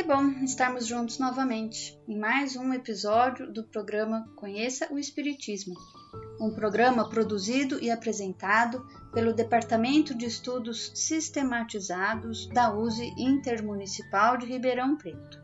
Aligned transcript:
Que 0.00 0.06
bom 0.06 0.30
estarmos 0.42 0.86
juntos 0.86 1.18
novamente 1.18 1.94
em 2.08 2.18
mais 2.18 2.56
um 2.56 2.72
episódio 2.72 3.52
do 3.52 3.64
programa 3.64 4.26
Conheça 4.34 4.90
o 4.90 4.98
Espiritismo, 4.98 5.74
um 6.40 6.54
programa 6.54 7.06
produzido 7.06 7.78
e 7.82 7.90
apresentado 7.90 8.82
pelo 9.12 9.34
Departamento 9.34 10.14
de 10.14 10.24
Estudos 10.24 10.90
Sistematizados 10.94 12.46
da 12.46 12.74
USE 12.74 13.12
Intermunicipal 13.18 14.38
de 14.38 14.46
Ribeirão 14.46 14.96
Preto. 14.96 15.38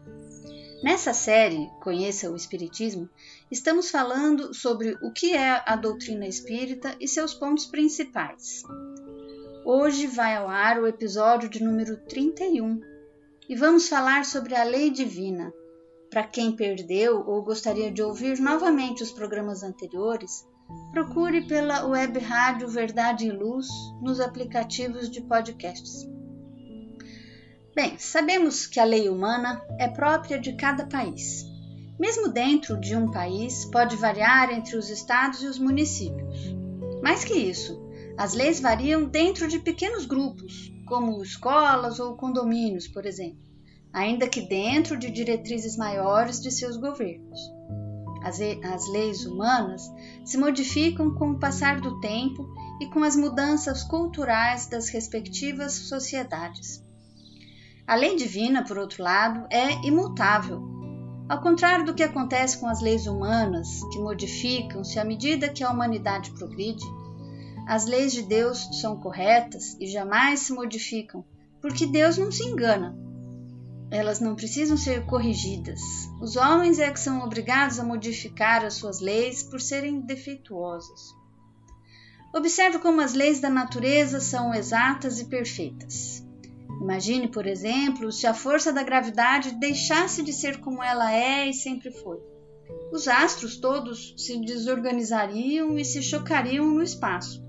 Nessa 0.83 1.13
série 1.13 1.69
Conheça 1.83 2.31
o 2.31 2.35
Espiritismo, 2.35 3.11
estamos 3.51 3.91
falando 3.91 4.55
sobre 4.55 4.97
o 5.03 5.13
que 5.13 5.35
é 5.35 5.63
a 5.67 5.77
doutrina 5.77 6.27
espírita 6.27 6.97
e 6.99 7.07
seus 7.07 7.35
pontos 7.35 7.67
principais. 7.67 8.63
Hoje 9.67 10.07
vai 10.07 10.35
ao 10.35 10.49
ar 10.49 10.81
o 10.81 10.87
episódio 10.87 11.47
de 11.47 11.63
número 11.63 11.99
31 12.09 12.96
e 13.49 13.55
vamos 13.55 13.89
falar 13.89 14.25
sobre 14.25 14.55
a 14.55 14.65
lei 14.65 14.91
divina. 14.91 15.53
Para 16.11 16.25
quem 16.25 16.53
perdeu 16.53 17.21
ou 17.27 17.43
gostaria 17.43 17.91
de 17.91 18.03
ouvir 18.03 18.41
novamente 18.41 19.03
os 19.03 19.13
programas 19.13 19.63
anteriores, 19.63 20.45
procure 20.91 21.47
pela 21.47 21.87
web 21.87 22.19
rádio 22.19 22.69
Verdade 22.69 23.27
e 23.27 23.31
Luz 23.31 23.69
nos 24.03 24.21
aplicativos 24.21 25.09
de 25.11 25.21
podcasts. 25.21 26.09
Bem, 27.75 27.99
sabemos 27.99 28.67
que 28.67 28.81
a 28.81 28.85
lei 28.85 29.09
humana 29.09 29.63
é 29.79 29.87
própria 29.87 30.41
de 30.41 30.57
cada 30.57 30.87
país. 30.87 31.45
Mesmo 32.01 32.29
dentro 32.29 32.81
de 32.81 32.97
um 32.97 33.11
país, 33.11 33.65
pode 33.67 33.97
variar 33.97 34.51
entre 34.51 34.77
os 34.77 34.91
estados 34.91 35.43
e 35.43 35.47
os 35.47 35.59
municípios. 35.59 36.55
Mais 37.03 37.25
que 37.25 37.35
isso, 37.35 37.81
as 38.17 38.35
leis 38.35 38.61
variam 38.61 39.05
dentro 39.05 39.47
de 39.47 39.59
pequenos 39.59 40.07
grupos, 40.07 40.73
como 40.87 41.23
escolas 41.23 41.99
ou 42.01 42.17
condomínios, 42.17 42.87
por 42.87 43.05
exemplo, 43.05 43.45
ainda 43.93 44.29
que 44.29 44.41
dentro 44.41 44.97
de 44.97 45.11
diretrizes 45.11 45.77
maiores 45.77 46.41
de 46.41 46.51
seus 46.51 46.77
governos. 46.77 47.39
As, 48.23 48.41
as 48.41 48.89
leis 48.89 49.27
humanas 49.27 49.83
se 50.25 50.39
modificam 50.39 51.15
com 51.15 51.33
o 51.33 51.39
passar 51.39 51.81
do 51.81 52.01
tempo 52.01 52.49
e 52.81 52.87
com 52.87 53.03
as 53.03 53.15
mudanças 53.15 53.83
culturais 53.83 54.67
das 54.67 54.89
respectivas 54.89 55.75
sociedades. 55.75 56.85
A 57.87 57.95
lei 57.95 58.17
divina, 58.17 58.65
por 58.65 58.79
outro 58.79 59.03
lado, 59.03 59.47
é 59.51 59.87
imutável. 59.87 60.61
Ao 61.29 61.41
contrário 61.41 61.85
do 61.85 61.95
que 61.95 62.03
acontece 62.03 62.59
com 62.59 62.67
as 62.67 62.81
leis 62.81 63.07
humanas, 63.07 63.81
que 63.93 63.99
modificam-se 63.99 64.99
à 64.99 65.05
medida 65.05 65.49
que 65.49 65.63
a 65.63 65.71
humanidade 65.71 66.33
progride, 66.33 66.85
as 67.67 67.85
leis 67.85 68.13
de 68.13 68.23
Deus 68.23 68.69
são 68.81 69.01
corretas 69.01 69.77
e 69.81 69.89
jamais 69.89 70.41
se 70.41 70.53
modificam, 70.53 71.25
porque 71.61 71.85
Deus 71.85 72.17
não 72.17 72.31
se 72.31 72.45
engana. 72.45 72.97
Elas 73.91 74.21
não 74.21 74.37
precisam 74.37 74.77
ser 74.77 75.05
corrigidas. 75.07 75.81
Os 76.21 76.37
homens 76.37 76.79
é 76.79 76.91
que 76.91 77.01
são 77.01 77.25
obrigados 77.25 77.81
a 77.81 77.85
modificar 77.85 78.65
as 78.65 78.75
suas 78.75 79.01
leis 79.01 79.43
por 79.43 79.61
serem 79.61 80.01
defeituosas. 80.01 81.15
Observe 82.33 82.79
como 82.79 83.01
as 83.01 83.15
leis 83.15 83.41
da 83.41 83.51
natureza 83.51 84.21
são 84.21 84.55
exatas 84.55 85.19
e 85.21 85.25
perfeitas. 85.25 86.25
Imagine, 86.81 87.29
por 87.29 87.47
exemplo, 87.47 88.13
se 88.13 88.27
a 88.27 88.35
força 88.35 88.73
da 88.73 88.83
gravidade 88.83 89.53
deixasse 89.53 90.23
de 90.23 90.33
ser 90.33 90.61
como 90.61 90.83
ela 90.83 91.13
é 91.13 91.49
e 91.49 91.55
sempre 91.55 91.91
foi. 91.91 92.21
Os 92.93 93.09
astros 93.09 93.57
todos 93.57 94.15
se 94.17 94.39
desorganizariam 94.41 95.79
e 95.79 95.85
se 95.85 96.03
chocariam 96.03 96.67
no 96.67 96.83
espaço. 96.83 97.46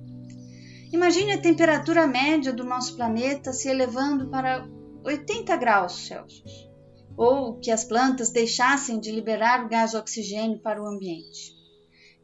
Imagine 0.91 1.33
a 1.33 1.41
temperatura 1.41 2.07
média 2.07 2.53
do 2.53 2.63
nosso 2.63 2.95
planeta 2.95 3.51
se 3.51 3.67
elevando 3.67 4.29
para 4.29 4.65
80 5.03 5.55
graus 5.57 6.07
Celsius, 6.07 6.69
ou 7.17 7.59
que 7.59 7.71
as 7.71 7.83
plantas 7.83 8.29
deixassem 8.29 8.99
de 8.99 9.11
liberar 9.11 9.65
o 9.65 9.69
gás 9.69 9.93
oxigênio 9.93 10.59
para 10.59 10.81
o 10.81 10.87
ambiente. 10.87 11.57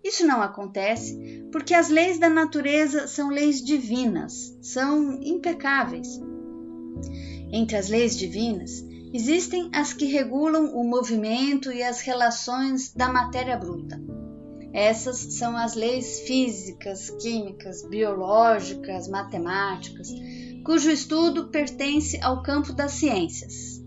Isso 0.04 0.26
não 0.26 0.42
acontece 0.42 1.46
porque 1.52 1.74
as 1.74 1.90
leis 1.90 2.20
da 2.20 2.30
natureza 2.30 3.08
são 3.08 3.30
leis 3.30 3.64
divinas, 3.64 4.58
são 4.62 5.22
impecáveis. 5.22 6.20
Entre 7.52 7.76
as 7.78 7.90
leis 7.90 8.18
divinas, 8.18 8.84
existem 9.14 9.70
as 9.74 9.94
que 9.94 10.06
regulam 10.06 10.74
o 10.76 10.84
movimento 10.84 11.72
e 11.72 11.84
as 11.84 12.02
relações 12.02 12.94
da 12.94 13.12
matéria 13.12 13.58
bruta. 13.58 14.02
Essas 14.74 15.18
são 15.36 15.56
as 15.56 15.76
leis 15.76 16.22
físicas, 16.22 17.12
químicas, 17.22 17.88
biológicas, 17.88 19.08
matemáticas, 19.08 20.10
cujo 20.66 20.90
estudo 20.90 21.50
pertence 21.50 22.20
ao 22.20 22.42
campo 22.42 22.74
das 22.74 22.94
ciências. 22.94 23.84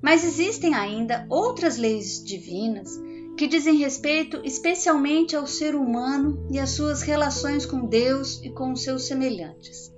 Mas 0.00 0.24
existem 0.24 0.74
ainda 0.74 1.26
outras 1.28 1.76
leis 1.76 2.24
divinas 2.24 2.98
que 3.36 3.46
dizem 3.46 3.76
respeito 3.76 4.40
especialmente 4.42 5.36
ao 5.36 5.46
ser 5.46 5.74
humano 5.74 6.46
e 6.50 6.58
às 6.58 6.70
suas 6.70 7.02
relações 7.02 7.66
com 7.66 7.86
Deus 7.86 8.40
e 8.42 8.48
com 8.50 8.72
os 8.72 8.82
seus 8.82 9.06
semelhantes. 9.06 9.92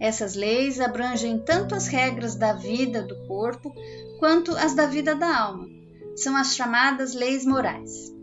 Essas 0.00 0.34
leis 0.34 0.80
abrangem 0.80 1.38
tanto 1.38 1.74
as 1.74 1.86
regras 1.86 2.34
da 2.34 2.54
vida 2.54 3.02
do 3.02 3.26
corpo 3.26 3.74
quanto 4.18 4.52
as 4.52 4.74
da 4.74 4.86
vida 4.86 5.14
da 5.14 5.38
alma. 5.38 5.68
São 6.16 6.34
as 6.36 6.54
chamadas 6.54 7.14
leis 7.14 7.44
morais. 7.44 8.17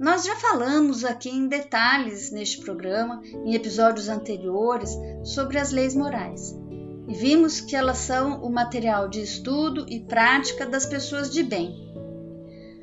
Nós 0.00 0.24
já 0.24 0.34
falamos 0.34 1.04
aqui 1.04 1.28
em 1.28 1.46
detalhes 1.46 2.30
neste 2.30 2.62
programa, 2.62 3.20
em 3.44 3.54
episódios 3.54 4.08
anteriores, 4.08 4.96
sobre 5.22 5.58
as 5.58 5.72
leis 5.72 5.94
morais. 5.94 6.58
E 7.06 7.12
vimos 7.12 7.60
que 7.60 7.76
elas 7.76 7.98
são 7.98 8.42
o 8.42 8.50
material 8.50 9.10
de 9.10 9.20
estudo 9.20 9.84
e 9.90 10.00
prática 10.00 10.64
das 10.64 10.86
pessoas 10.86 11.30
de 11.30 11.42
bem. 11.42 11.92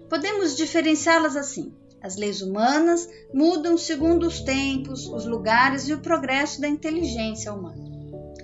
Podemos 0.07 0.56
diferenciá-las 0.56 1.35
assim: 1.35 1.73
as 2.03 2.17
leis 2.17 2.44
humanas 2.44 3.09
mudam 3.33 3.79
segundo 3.79 4.27
os 4.27 4.41
tempos, 4.41 5.07
os 5.07 5.25
lugares 5.25 5.89
e 5.89 5.95
o 5.95 6.00
progresso 6.00 6.61
da 6.61 6.67
inteligência 6.67 7.51
humana. 7.51 7.83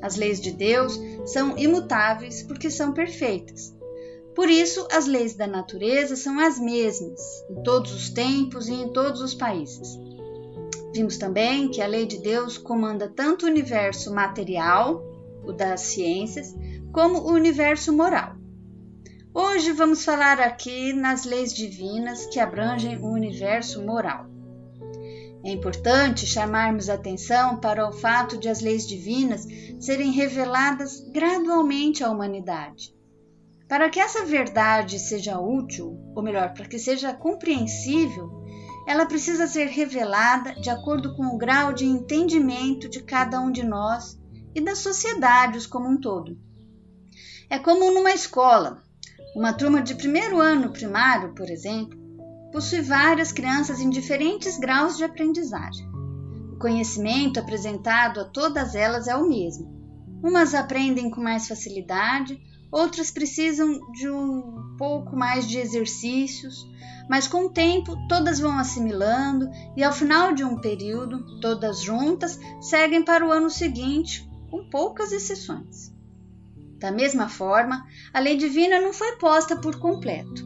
As 0.02 0.16
leis 0.16 0.42
de 0.42 0.52
Deus 0.52 1.00
são 1.28 1.56
imutáveis 1.60 2.42
porque 2.42 2.72
são 2.72 2.92
perfeitas. 2.92 3.72
Por 4.36 4.50
isso, 4.50 4.88
as 4.92 5.06
leis 5.06 5.36
da 5.36 5.46
natureza 5.46 6.16
são 6.16 6.40
as 6.40 6.60
mesmas 6.60 7.22
em 7.50 7.62
todos 7.62 7.94
os 7.94 8.10
tempos 8.10 8.68
e 8.68 8.74
em 8.74 8.92
todos 8.92 9.22
os 9.22 9.36
países. 9.36 10.00
Vimos 10.92 11.18
também 11.18 11.70
que 11.70 11.82
a 11.82 11.88
lei 11.88 12.08
de 12.08 12.18
Deus 12.18 12.58
comanda 12.58 13.08
tanto 13.08 13.46
o 13.46 13.50
universo 13.50 14.12
material, 14.12 15.04
o 15.44 15.52
das 15.52 15.82
ciências, 15.82 16.56
como 16.92 17.20
o 17.20 17.32
universo 17.32 17.94
moral. 17.94 18.36
Hoje 19.36 19.72
vamos 19.72 20.04
falar 20.04 20.40
aqui 20.40 20.94
nas 20.94 21.26
leis 21.26 21.54
divinas 21.54 22.26
que 22.26 22.40
abrangem 22.40 22.98
o 22.98 23.12
universo 23.12 23.84
moral. 23.84 24.26
É 25.44 25.52
importante 25.52 26.26
chamarmos 26.26 26.90
atenção 26.90 27.58
para 27.58 27.88
o 27.88 27.92
fato 27.92 28.38
de 28.38 28.50
as 28.50 28.62
leis 28.62 28.88
divinas 28.88 29.46
serem 29.80 30.12
reveladas 30.12 31.02
gradualmente 31.12 32.04
à 32.04 32.10
humanidade 32.10 32.94
para 33.68 33.90
que 33.90 34.00
essa 34.00 34.26
verdade 34.26 35.00
seja 35.00 35.40
útil, 35.40 35.98
ou 36.16 36.22
melhor, 36.22 36.54
para 36.54 36.66
que 36.66 36.78
seja 36.78 37.14
compreensível, 37.14 38.44
ela 38.86 39.06
precisa 39.06 39.48
ser 39.48 39.68
revelada 39.68 40.54
de 40.56 40.70
acordo 40.70 41.16
com 41.16 41.28
o 41.28 41.38
grau 41.38 41.74
de 41.74 41.86
entendimento 41.86 42.90
de 42.90 43.02
cada 43.02 43.40
um 43.40 43.52
de 43.52 43.64
nós 43.64 44.20
e 44.54 44.62
das 44.62 44.80
sociedades 44.80 45.66
como 45.66 45.90
um 45.90 46.00
todo. 46.00 46.38
É 47.50 47.58
como 47.58 47.92
numa 47.92 48.12
escola. 48.12 48.84
Uma 49.36 49.54
turma 49.54 49.82
de 49.82 49.96
primeiro 49.96 50.40
ano 50.40 50.72
primário, 50.72 51.34
por 51.34 51.50
exemplo, 51.50 51.98
possui 52.52 52.82
várias 52.82 53.32
crianças 53.32 53.80
em 53.80 53.90
diferentes 53.90 54.60
graus 54.60 54.98
de 54.98 55.04
aprendizagem. 55.04 55.88
O 56.52 56.60
conhecimento 56.60 57.40
apresentado 57.40 58.20
a 58.20 58.26
todas 58.26 58.76
elas 58.76 59.08
é 59.08 59.16
o 59.16 59.28
mesmo. 59.28 59.74
Umas 60.24 60.54
aprendem 60.54 61.10
com 61.10 61.20
mais 61.20 61.48
facilidade, 61.48 62.40
outras 62.74 63.12
precisam 63.12 63.80
de 63.92 64.10
um 64.10 64.76
pouco 64.78 65.16
mais 65.16 65.48
de 65.48 65.60
exercícios, 65.60 66.68
mas 67.08 67.28
com 67.28 67.46
o 67.46 67.50
tempo 67.50 67.96
todas 68.10 68.40
vão 68.40 68.58
assimilando 68.58 69.48
e 69.78 69.84
ao 69.84 69.94
final 69.94 70.34
de 70.34 70.44
um 70.44 70.60
período, 70.60 71.40
todas 71.40 71.82
juntas 71.82 72.40
seguem 72.60 73.04
para 73.04 73.26
o 73.26 73.32
ano 73.32 73.50
seguinte, 73.50 74.28
com 74.50 74.68
poucas 74.70 75.12
exceções. 75.12 75.94
Da 76.80 76.92
mesma 76.92 77.30
forma, 77.30 77.86
a 78.12 78.20
lei 78.20 78.36
divina 78.36 78.82
não 78.82 78.92
foi 78.92 79.18
posta 79.18 79.56
por 79.56 79.78
completo, 79.78 80.44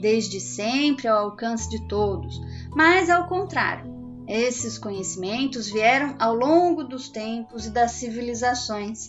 desde 0.00 0.40
sempre 0.40 1.06
ao 1.06 1.26
alcance 1.26 1.68
de 1.68 1.86
todos, 1.86 2.40
mas 2.74 3.10
ao 3.10 3.28
contrário. 3.28 3.94
Esses 4.26 4.76
conhecimentos 4.76 5.70
vieram 5.70 6.16
ao 6.18 6.34
longo 6.34 6.82
dos 6.82 7.08
tempos 7.08 7.66
e 7.66 7.70
das 7.70 7.92
civilizações, 7.92 9.08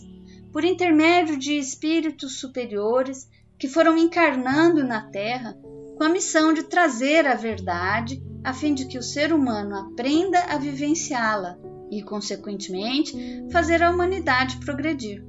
por 0.52 0.64
intermédio 0.64 1.38
de 1.38 1.58
espíritos 1.58 2.38
superiores 2.38 3.28
que 3.58 3.68
foram 3.68 3.96
encarnando 3.98 4.84
na 4.84 5.02
Terra 5.02 5.56
com 5.96 6.04
a 6.04 6.08
missão 6.08 6.52
de 6.52 6.62
trazer 6.62 7.26
a 7.26 7.34
verdade 7.34 8.22
a 8.44 8.52
fim 8.54 8.72
de 8.72 8.86
que 8.86 8.96
o 8.96 9.02
ser 9.02 9.32
humano 9.32 9.76
aprenda 9.76 10.38
a 10.44 10.56
vivenciá-la 10.56 11.58
e, 11.90 12.02
consequentemente, 12.02 13.16
fazer 13.50 13.82
a 13.82 13.90
humanidade 13.90 14.58
progredir. 14.58 15.24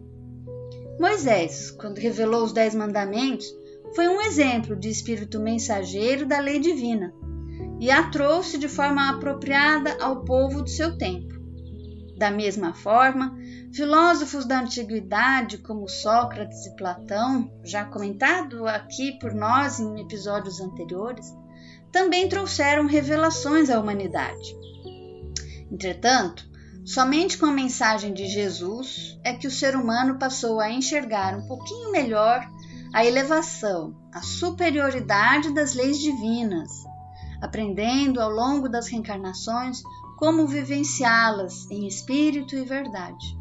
Moisés, 0.99 1.71
quando 1.71 1.97
revelou 1.97 2.43
os 2.43 2.51
Dez 2.51 2.75
Mandamentos, 2.75 3.47
foi 3.95 4.07
um 4.07 4.21
exemplo 4.21 4.75
de 4.75 4.89
espírito 4.89 5.39
mensageiro 5.39 6.25
da 6.25 6.39
lei 6.39 6.59
divina 6.59 7.13
e 7.79 7.89
a 7.89 8.03
trouxe 8.09 8.57
de 8.57 8.67
forma 8.67 9.09
apropriada 9.09 9.97
ao 9.99 10.23
povo 10.23 10.61
do 10.61 10.69
seu 10.69 10.97
tempo. 10.97 11.39
Da 12.17 12.29
mesma 12.29 12.73
forma, 12.73 13.35
filósofos 13.73 14.45
da 14.45 14.59
antiguidade 14.59 15.57
como 15.59 15.87
Sócrates 15.87 16.65
e 16.65 16.75
Platão, 16.75 17.51
já 17.63 17.85
comentado 17.85 18.67
aqui 18.67 19.17
por 19.19 19.33
nós 19.33 19.79
em 19.79 20.01
episódios 20.01 20.59
anteriores, 20.59 21.33
também 21.91 22.27
trouxeram 22.29 22.85
revelações 22.87 23.69
à 23.69 23.79
humanidade. 23.79 24.55
Entretanto, 25.71 26.49
Somente 26.89 27.37
com 27.37 27.45
a 27.45 27.51
mensagem 27.51 28.15
de 28.15 28.25
Jesus 28.25 29.19
é 29.23 29.33
que 29.33 29.45
o 29.45 29.51
ser 29.51 29.75
humano 29.75 30.17
passou 30.17 30.59
a 30.59 30.71
enxergar 30.71 31.37
um 31.37 31.45
pouquinho 31.45 31.91
melhor 31.91 32.43
a 32.91 33.05
elevação, 33.05 33.95
a 34.11 34.23
superioridade 34.23 35.53
das 35.53 35.75
leis 35.75 35.99
divinas, 35.99 36.71
aprendendo 37.43 38.19
ao 38.19 38.31
longo 38.31 38.67
das 38.67 38.87
reencarnações 38.87 39.83
como 40.17 40.47
vivenciá-las 40.47 41.69
em 41.69 41.85
espírito 41.85 42.55
e 42.55 42.65
verdade. 42.65 43.38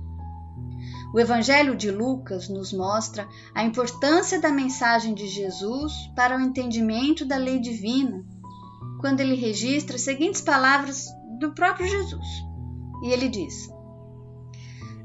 O 1.14 1.19
Evangelho 1.19 1.75
de 1.75 1.90
Lucas 1.90 2.49
nos 2.49 2.72
mostra 2.72 3.26
a 3.55 3.64
importância 3.64 4.40
da 4.40 4.50
mensagem 4.50 5.14
de 5.14 5.26
Jesus 5.26 5.93
para 6.14 6.37
o 6.37 6.40
entendimento 6.40 7.25
da 7.25 7.37
lei 7.37 7.58
divina, 7.58 8.25
quando 9.00 9.20
ele 9.20 9.34
registra 9.34 9.96
as 9.96 10.02
seguintes 10.02 10.40
palavras 10.40 11.06
do 11.38 11.52
próprio 11.52 11.88
Jesus 11.88 12.49
e 13.02 13.10
ele 13.10 13.28
diz: 13.28 13.69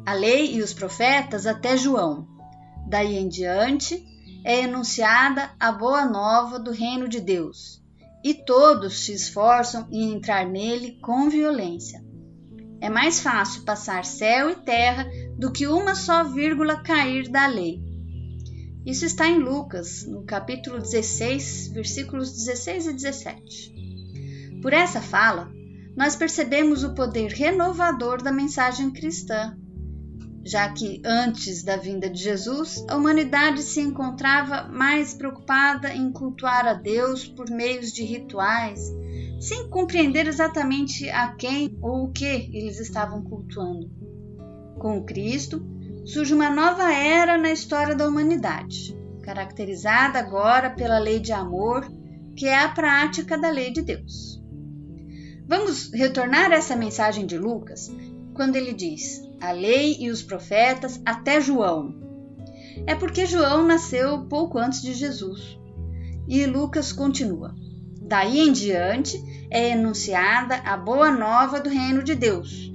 A 0.06 0.14
lei 0.14 0.56
e 0.56 0.62
os 0.62 0.74
profetas 0.74 1.46
até 1.46 1.78
João. 1.78 2.28
Daí 2.88 3.18
em 3.18 3.28
diante 3.28 4.04
é 4.44 4.62
enunciada 4.62 5.52
a 5.60 5.72
boa 5.72 6.06
nova 6.06 6.60
do 6.60 6.72
reino 6.72 7.08
de 7.08 7.20
Deus, 7.20 7.82
e 8.24 8.34
todos 8.34 9.06
se 9.06 9.14
esforçam 9.14 9.88
em 9.90 10.14
entrar 10.14 10.46
nele 10.46 11.00
com 11.02 11.30
violência. 11.30 12.04
É 12.84 12.90
mais 12.90 13.22
fácil 13.22 13.62
passar 13.62 14.04
céu 14.04 14.50
e 14.50 14.56
terra 14.56 15.10
do 15.38 15.54
que 15.54 15.66
uma 15.68 15.96
só 15.96 16.26
vírgula 16.26 16.84
cair 16.84 17.30
da 17.30 17.48
lei. 17.48 17.82
Isso 18.86 19.06
está 19.06 19.26
em 19.26 19.40
Lucas, 19.40 20.06
no 20.06 20.26
capítulo 20.26 20.80
16, 20.80 21.70
versículos 21.70 22.34
16 22.34 22.88
e 22.88 22.94
17. 22.94 24.60
Por 24.62 24.74
essa 24.74 25.00
fala, 25.00 25.50
nós 25.96 26.18
percebemos 26.18 26.84
o 26.84 26.94
poder 26.94 27.32
renovador 27.32 28.22
da 28.22 28.34
mensagem 28.34 28.92
cristã, 28.92 29.58
já 30.46 30.70
que 30.70 31.02
antes 31.06 31.64
da 31.64 31.78
vinda 31.78 32.10
de 32.10 32.22
Jesus, 32.22 32.84
a 32.90 32.98
humanidade 32.98 33.62
se 33.62 33.80
encontrava 33.80 34.68
mais 34.68 35.14
preocupada 35.14 35.94
em 35.94 36.12
cultuar 36.12 36.68
a 36.68 36.74
Deus 36.74 37.26
por 37.26 37.50
meios 37.50 37.94
de 37.94 38.04
rituais, 38.04 38.92
sem 39.40 39.70
compreender 39.70 40.28
exatamente 40.28 41.10
a 41.10 41.34
quem 41.34 41.78
ou 41.82 42.06
o 42.06 42.12
que 42.12 42.50
eles 42.54 42.80
estavam 42.80 43.24
cultuando. 43.24 43.90
Com 44.78 45.04
Cristo, 45.04 45.66
surge 46.06 46.34
uma 46.34 46.50
nova 46.50 46.92
era 46.92 47.38
na 47.38 47.52
história 47.52 47.96
da 47.96 48.08
humanidade, 48.08 48.98
caracterizada 49.22 50.20
agora 50.20 50.70
pela 50.70 51.00
lei 51.00 51.20
de 51.20 51.32
amor, 51.32 51.88
que 52.36 52.48
é 52.48 52.60
a 52.60 52.70
prática 52.70 53.38
da 53.38 53.50
lei 53.50 53.72
de 53.72 53.82
Deus. 53.82 54.44
Vamos 55.48 55.92
retornar 55.94 56.52
a 56.52 56.56
essa 56.56 56.76
mensagem 56.76 57.26
de 57.26 57.38
Lucas 57.38 57.90
quando 58.34 58.56
ele 58.56 58.74
diz: 58.74 59.22
a 59.40 59.52
lei 59.52 59.98
e 60.00 60.10
os 60.10 60.22
profetas 60.22 61.02
até 61.06 61.40
João. 61.42 61.96
É 62.88 62.96
porque 62.96 63.26
João 63.26 63.66
nasceu 63.66 64.26
pouco 64.26 64.58
antes 64.58 64.82
de 64.82 64.94
Jesus. 64.94 65.58
E 66.28 66.46
Lucas 66.46 66.92
continua: 66.92 67.56
Daí 68.02 68.40
em 68.40 68.52
diante 68.52 69.22
é 69.50 69.70
enunciada 69.70 70.56
a 70.56 70.76
boa 70.78 71.12
nova 71.12 71.60
do 71.60 71.70
reino 71.70 72.04
de 72.04 72.16
Deus. 72.16 72.72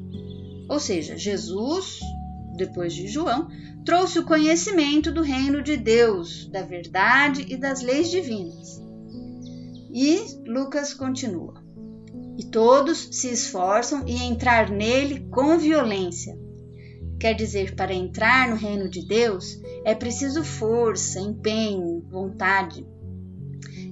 Ou 0.69 0.79
seja, 0.79 1.17
Jesus, 1.17 2.01
depois 2.57 2.93
de 2.93 3.09
João, 3.09 3.49
trouxe 3.85 4.19
o 4.19 4.25
conhecimento 4.25 5.11
do 5.11 5.23
reino 5.23 5.63
de 5.63 5.77
Deus, 5.77 6.47
da 6.51 6.63
verdade 6.63 7.47
e 7.49 7.57
das 7.57 7.81
leis 7.81 8.11
divinas. 8.11 8.83
E 9.91 10.21
Lucas 10.47 10.93
continua: 10.93 11.63
e 12.39 12.45
todos 12.45 13.09
se 13.11 13.29
esforçam 13.29 14.07
em 14.07 14.31
entrar 14.31 14.71
nele 14.71 15.27
com 15.29 15.59
violência. 15.59 16.39
Quer 17.19 17.35
dizer, 17.35 17.75
para 17.75 17.93
entrar 17.93 18.49
no 18.49 18.55
reino 18.55 18.89
de 18.89 19.05
Deus 19.05 19.61
é 19.85 19.93
preciso 19.93 20.45
força, 20.45 21.19
empenho, 21.19 22.07
vontade. 22.09 22.87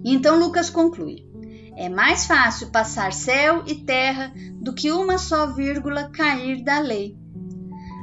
Então 0.05 0.39
Lucas 0.39 0.71
conclui: 0.71 1.27
é 1.75 1.89
mais 1.89 2.27
fácil 2.27 2.71
passar 2.71 3.13
céu 3.13 3.65
e 3.67 3.75
terra 3.75 4.33
do 4.63 4.73
que 4.73 4.93
uma 4.93 5.19
só 5.19 5.53
vírgula 5.53 6.09
cair 6.11 6.63
da 6.63 6.79
lei. 6.79 7.19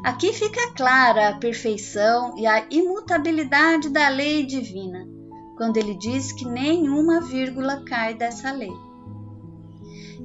Aqui 0.03 0.33
fica 0.33 0.73
clara 0.73 1.29
a 1.29 1.37
perfeição 1.37 2.37
e 2.37 2.45
a 2.45 2.67
imutabilidade 2.69 3.87
da 3.87 4.09
lei 4.09 4.45
divina, 4.45 5.07
quando 5.55 5.77
ele 5.77 5.97
diz 5.97 6.33
que 6.33 6.43
nenhuma 6.43 7.21
vírgula 7.21 7.81
cai 7.85 8.13
dessa 8.13 8.51
lei. 8.51 8.73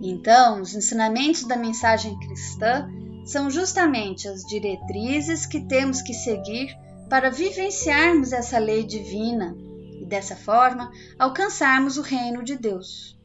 Então, 0.00 0.61
os 0.61 0.75
ensinamentos 0.75 1.45
da 1.45 1.56
mensagem 1.56 2.19
cristã 2.21 2.89
são 3.25 3.50
justamente 3.50 4.29
as 4.29 4.43
diretrizes 4.43 5.45
que 5.45 5.61
temos 5.67 6.00
que 6.00 6.15
seguir 6.15 6.75
para 7.11 7.31
vivenciarmos 7.31 8.33
essa 8.33 8.59
lei 8.59 8.85
divina 8.85 9.56
e, 10.00 10.06
dessa 10.06 10.37
forma, 10.37 10.91
alcançarmos 11.19 11.97
o 11.97 12.02
reino 12.02 12.43
de 12.45 12.57
Deus. 12.57 13.19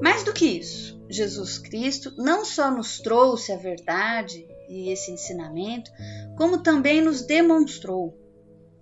Mais 0.00 0.22
do 0.22 0.32
que 0.32 0.46
isso, 0.46 1.00
Jesus 1.08 1.58
Cristo 1.58 2.12
não 2.16 2.44
só 2.44 2.70
nos 2.70 2.98
trouxe 2.98 3.52
a 3.52 3.56
verdade 3.56 4.46
e 4.68 4.90
esse 4.90 5.10
ensinamento, 5.10 5.90
como 6.36 6.62
também 6.62 7.00
nos 7.00 7.22
demonstrou. 7.22 8.16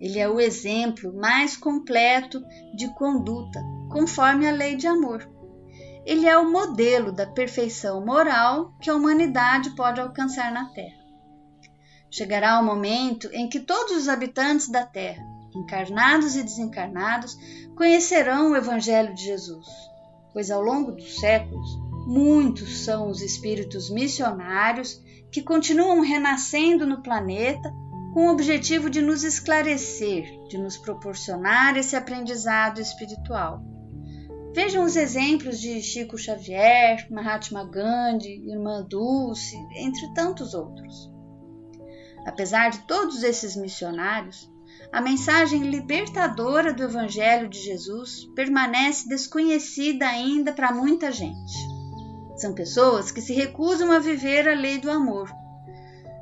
Ele 0.01 0.19
é 0.19 0.29
o 0.29 0.41
exemplo 0.41 1.13
mais 1.15 1.57
completo 1.57 2.43
de 2.75 2.93
conduta, 2.95 3.63
conforme 3.91 4.47
a 4.47 4.53
lei 4.53 4.77
de 4.77 4.87
amor. 4.87 5.27
Ele 6.07 6.27
é 6.27 6.37
o 6.37 6.51
modelo 6.51 7.11
da 7.11 7.27
perfeição 7.27 8.05
moral 8.05 8.75
que 8.81 8.91
a 8.91 8.95
humanidade 8.95 9.71
pode 9.71 10.01
alcançar 10.01 10.53
na 10.53 10.67
Terra. 10.67 11.03
Chegará 12.11 12.61
o 12.61 12.65
momento 12.65 13.29
em 13.33 13.49
que 13.49 13.59
todos 13.59 13.97
os 13.97 14.09
habitantes 14.09 14.69
da 14.69 14.85
Terra, 14.85 15.25
encarnados 15.55 16.37
e 16.37 16.43
desencarnados, 16.43 17.37
conhecerão 17.75 18.53
o 18.53 18.57
Evangelho 18.57 19.15
de 19.15 19.25
Jesus, 19.25 19.67
pois 20.33 20.51
ao 20.51 20.63
longo 20.63 20.93
dos 20.93 21.19
séculos, 21.19 21.69
muitos 22.07 22.85
são 22.85 23.09
os 23.09 23.23
espíritos 23.23 23.91
missionários 23.91 25.03
que 25.33 25.43
continuam 25.43 26.01
renascendo 26.01 26.87
no 26.87 27.03
planeta 27.03 27.73
com 28.13 28.29
o 28.29 28.31
objetivo 28.31 28.89
de 28.89 29.03
nos 29.03 29.25
esclarecer, 29.25 30.25
de 30.49 30.57
nos 30.57 30.77
proporcionar 30.77 31.77
esse 31.77 31.97
aprendizado 31.97 32.81
espiritual. 32.81 33.74
Vejam 34.55 34.85
os 34.85 34.95
exemplos 34.95 35.61
de 35.61 35.83
Chico 35.83 36.17
Xavier, 36.17 37.09
Mahatma 37.11 37.65
Gandhi, 37.65 38.41
Irmã 38.49 38.87
Dulce, 38.89 39.57
entre 39.75 40.15
tantos 40.15 40.55
outros. 40.55 41.11
Apesar 42.25 42.71
de 42.71 42.79
todos 42.87 43.25
esses 43.25 43.57
missionários, 43.57 44.49
a 44.93 45.01
mensagem 45.01 45.65
libertadora 45.65 46.73
do 46.73 46.85
Evangelho 46.85 47.49
de 47.49 47.59
Jesus 47.59 48.27
permanece 48.37 49.09
desconhecida 49.09 50.07
ainda 50.07 50.53
para 50.53 50.73
muita 50.73 51.11
gente. 51.11 51.53
São 52.37 52.55
pessoas 52.55 53.11
que 53.11 53.21
se 53.21 53.33
recusam 53.33 53.91
a 53.91 53.99
viver 53.99 54.49
a 54.49 54.55
lei 54.55 54.79
do 54.79 54.89
amor. 54.89 55.35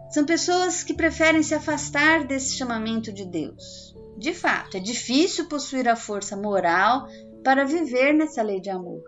São 0.09 0.25
pessoas 0.25 0.83
que 0.83 0.95
preferem 0.95 1.43
se 1.43 1.55
afastar 1.55 2.27
desse 2.27 2.57
chamamento 2.57 3.13
de 3.13 3.27
Deus. 3.27 3.95
De 4.17 4.33
fato, 4.33 4.79
é 4.79 4.81
difícil 4.81 5.49
possuir 5.49 5.87
a 5.87 5.97
força 5.97 6.35
moral 6.35 7.07
para 7.43 7.65
viver 7.65 8.13
nessa 8.13 8.43
lei 8.43 8.61
de 8.61 8.71
amor. 8.71 9.03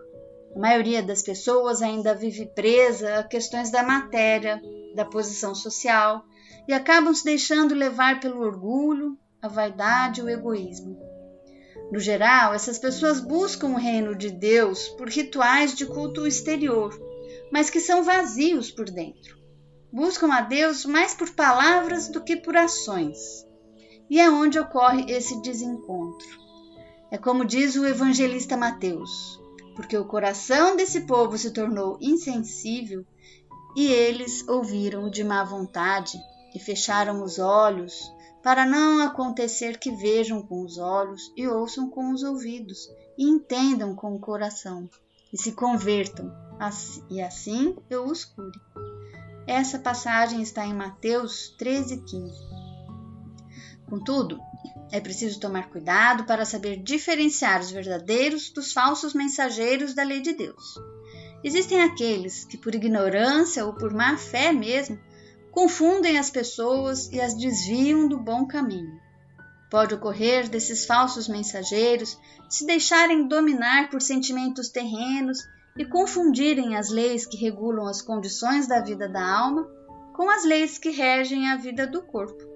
A 0.55 0.59
maioria 0.59 1.03
das 1.03 1.21
pessoas 1.21 1.81
ainda 1.81 2.13
vive 2.13 2.45
presa 2.45 3.19
a 3.19 3.23
questões 3.23 3.69
da 3.69 3.83
matéria, 3.83 4.61
da 4.95 5.03
posição 5.03 5.53
social 5.53 6.23
e 6.67 6.73
acabam 6.73 7.13
se 7.13 7.23
deixando 7.23 7.75
levar 7.75 8.19
pelo 8.19 8.41
orgulho, 8.41 9.17
a 9.41 9.47
vaidade 9.47 10.21
e 10.21 10.23
o 10.23 10.29
egoísmo. 10.29 10.97
No 11.91 11.99
geral, 11.99 12.53
essas 12.53 12.79
pessoas 12.79 13.19
buscam 13.19 13.67
o 13.67 13.77
reino 13.77 14.15
de 14.15 14.31
Deus 14.31 14.87
por 14.89 15.07
rituais 15.07 15.75
de 15.75 15.85
culto 15.85 16.25
exterior, 16.25 16.97
mas 17.51 17.69
que 17.69 17.79
são 17.79 18.03
vazios 18.03 18.71
por 18.71 18.85
dentro. 18.85 19.37
Buscam 19.91 20.33
a 20.33 20.41
Deus 20.41 20.85
mais 20.85 21.13
por 21.13 21.29
palavras 21.31 22.07
do 22.07 22.23
que 22.23 22.35
por 22.35 22.57
ações. 22.57 23.45
E 24.09 24.19
é 24.19 24.29
onde 24.29 24.59
ocorre 24.59 25.05
esse 25.11 25.41
desencontro. 25.41 26.44
É 27.11 27.17
como 27.17 27.45
diz 27.45 27.75
o 27.75 27.85
evangelista 27.85 28.57
Mateus: 28.57 29.39
porque 29.75 29.97
o 29.97 30.05
coração 30.05 30.75
desse 30.75 31.01
povo 31.01 31.37
se 31.37 31.51
tornou 31.51 31.97
insensível 32.01 33.05
e 33.75 33.87
eles 33.87 34.47
ouviram 34.47 35.09
de 35.09 35.23
má 35.23 35.43
vontade 35.43 36.17
e 36.53 36.59
fecharam 36.59 37.21
os 37.23 37.37
olhos, 37.37 38.11
para 38.41 38.65
não 38.65 39.01
acontecer 39.01 39.77
que 39.77 39.91
vejam 39.91 40.41
com 40.41 40.63
os 40.63 40.77
olhos 40.77 41.31
e 41.35 41.47
ouçam 41.47 41.89
com 41.89 42.11
os 42.13 42.23
ouvidos 42.23 42.89
e 43.17 43.25
entendam 43.25 43.95
com 43.95 44.15
o 44.15 44.19
coração 44.19 44.89
e 45.33 45.37
se 45.37 45.51
convertam, 45.51 46.31
e 47.09 47.21
assim 47.21 47.75
eu 47.89 48.05
os 48.05 48.23
cure. 48.23 48.57
Essa 49.45 49.77
passagem 49.77 50.41
está 50.41 50.65
em 50.65 50.73
Mateus 50.73 51.53
13,15. 51.59 52.31
Contudo, 53.89 54.39
é 54.91 54.99
preciso 54.99 55.39
tomar 55.39 55.69
cuidado 55.69 56.25
para 56.25 56.45
saber 56.45 56.77
diferenciar 56.77 57.61
os 57.61 57.71
verdadeiros 57.71 58.49
dos 58.49 58.71
falsos 58.71 59.13
mensageiros 59.13 59.93
da 59.93 60.03
lei 60.03 60.21
de 60.21 60.33
Deus. 60.33 60.75
Existem 61.43 61.81
aqueles 61.81 62.45
que, 62.45 62.57
por 62.57 62.73
ignorância 62.73 63.65
ou 63.65 63.73
por 63.73 63.93
má 63.93 64.17
fé 64.17 64.51
mesmo, 64.51 64.99
confundem 65.51 66.17
as 66.17 66.29
pessoas 66.29 67.11
e 67.11 67.19
as 67.21 67.35
desviam 67.35 68.07
do 68.07 68.19
bom 68.19 68.45
caminho. 68.45 68.99
Pode 69.69 69.93
ocorrer 69.93 70.49
desses 70.49 70.85
falsos 70.85 71.27
mensageiros 71.27 72.17
se 72.49 72.65
deixarem 72.65 73.27
dominar 73.27 73.89
por 73.89 74.01
sentimentos 74.01 74.69
terrenos 74.69 75.39
e 75.77 75.83
confundirem 75.85 76.75
as 76.75 76.89
leis 76.89 77.25
que 77.25 77.37
regulam 77.37 77.85
as 77.85 78.01
condições 78.01 78.67
da 78.67 78.79
vida 78.79 79.09
da 79.09 79.25
alma 79.25 79.67
com 80.13 80.29
as 80.29 80.45
leis 80.45 80.77
que 80.77 80.91
regem 80.91 81.49
a 81.49 81.57
vida 81.57 81.85
do 81.85 82.01
corpo. 82.01 82.54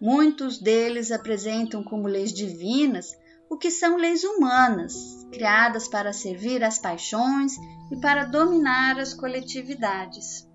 Muitos 0.00 0.58
deles 0.58 1.10
apresentam 1.10 1.82
como 1.82 2.06
leis 2.06 2.32
divinas 2.32 3.06
o 3.48 3.56
que 3.56 3.70
são 3.70 3.96
leis 3.96 4.24
humanas, 4.24 4.94
criadas 5.32 5.88
para 5.88 6.12
servir 6.12 6.62
às 6.62 6.78
paixões 6.78 7.54
e 7.90 7.96
para 8.00 8.24
dominar 8.24 8.98
as 8.98 9.14
coletividades. 9.14 10.46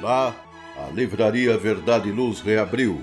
Olá, 0.00 0.34
a 0.78 0.90
Livraria 0.92 1.58
Verdade 1.58 2.08
e 2.08 2.12
Luz 2.12 2.40
reabriu. 2.40 3.02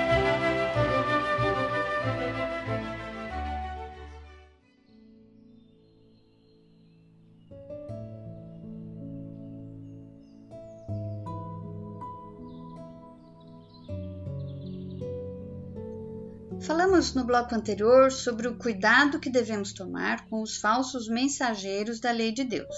No 17.13 17.25
bloco 17.25 17.53
anterior 17.53 18.11
sobre 18.11 18.47
o 18.47 18.57
cuidado 18.57 19.19
que 19.19 19.29
devemos 19.29 19.73
tomar 19.73 20.27
com 20.29 20.41
os 20.41 20.57
falsos 20.57 21.09
mensageiros 21.09 21.99
da 21.99 22.11
lei 22.11 22.31
de 22.31 22.43
Deus. 22.43 22.75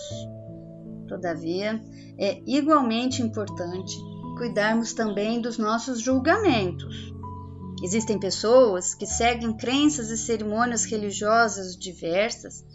Todavia, 1.07 1.79
é 2.17 2.41
igualmente 2.47 3.21
importante 3.21 3.95
cuidarmos 4.37 4.93
também 4.93 5.39
dos 5.39 5.57
nossos 5.59 5.99
julgamentos. 6.01 7.13
Existem 7.83 8.19
pessoas 8.19 8.95
que 8.95 9.05
seguem 9.05 9.55
crenças 9.55 10.09
e 10.09 10.17
cerimônias 10.17 10.85
religiosas 10.85 11.77
diversas 11.77 12.65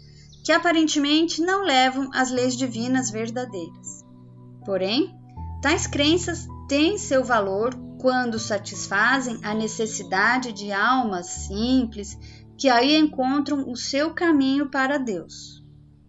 que 0.45 0.51
aparentemente 0.53 1.41
não 1.41 1.63
levam 1.63 2.09
às 2.13 2.31
leis 2.31 2.55
divinas 2.55 3.09
verdadeiras. 3.09 4.05
Porém, 4.65 5.13
tais 5.61 5.87
crenças 5.87 6.47
têm 6.69 6.97
seu 6.97 7.23
valor 7.23 7.75
quando 7.99 8.39
satisfazem 8.39 9.39
a 9.43 9.53
necessidade 9.53 10.53
de 10.53 10.71
almas 10.71 11.27
simples 11.27 12.17
que 12.57 12.69
aí 12.69 12.97
encontram 12.97 13.69
o 13.69 13.75
seu 13.75 14.13
caminho 14.13 14.69
para 14.69 14.97
Deus. 14.97 15.61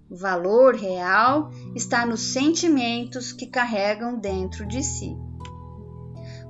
O 0.09 0.17
valor 0.17 0.77
real 0.77 1.51
está 1.75 2.07
nos 2.07 2.33
sentimentos 2.33 3.33
que 3.33 3.47
carregam 3.47 4.19
dentro 4.19 4.67
de 4.67 4.83
si. 4.85 5.17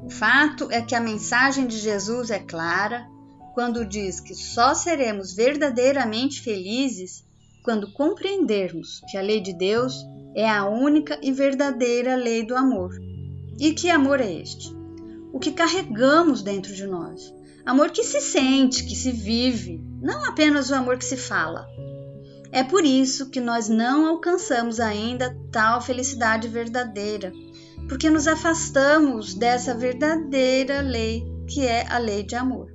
O 0.03 0.11
fato 0.11 0.69
é 0.71 0.83
que 0.83 0.95
a 0.95 1.01
mensagem 1.01 1.67
de 1.67 1.79
Jesus 1.79 2.31
é 2.31 2.39
clara 2.39 3.07
quando 3.55 3.85
diz 3.85 4.21
que 4.21 4.35
só 4.35 4.75
seremos 4.75 5.33
verdadeiramente 5.33 6.43
felizes 6.43 7.25
quando 7.63 7.93
compreendermos 7.93 9.01
que 9.11 9.17
a 9.17 9.23
lei 9.23 9.41
de 9.41 9.55
Deus 9.55 10.07
é 10.35 10.49
a 10.49 10.67
única 10.67 11.19
e 11.23 11.33
verdadeira 11.33 12.15
lei 12.15 12.45
do 12.45 12.55
amor. 12.55 12.95
E 13.59 13.73
que 13.73 13.91
amor 13.91 14.21
é 14.21 14.33
este? 14.33 14.80
O 15.33 15.39
que 15.39 15.53
carregamos 15.53 16.43
dentro 16.43 16.75
de 16.75 16.87
nós. 16.87 17.33
Amor 17.65 17.91
que 17.91 18.03
se 18.03 18.21
sente, 18.21 18.85
que 18.85 18.97
se 18.97 19.13
vive, 19.13 19.83
não 20.01 20.25
apenas 20.25 20.71
o 20.71 20.75
amor 20.75 20.99
que 20.99 21.05
se 21.05 21.17
fala. 21.17 21.67
É 22.53 22.65
por 22.65 22.85
isso 22.85 23.31
que 23.31 23.41
nós 23.41 23.69
não 23.69 24.07
alcançamos 24.07 24.81
ainda 24.81 25.37
tal 25.53 25.81
felicidade 25.81 26.49
verdadeira, 26.49 27.33
porque 27.89 28.11
nos 28.11 28.27
afastamos 28.27 29.35
dessa 29.35 29.75
verdadeira 29.75 30.81
lei 30.81 31.25
que 31.47 31.67
é 31.67 31.87
a 31.89 31.99
lei 31.99 32.23
de 32.23 32.37
amor. 32.37 32.73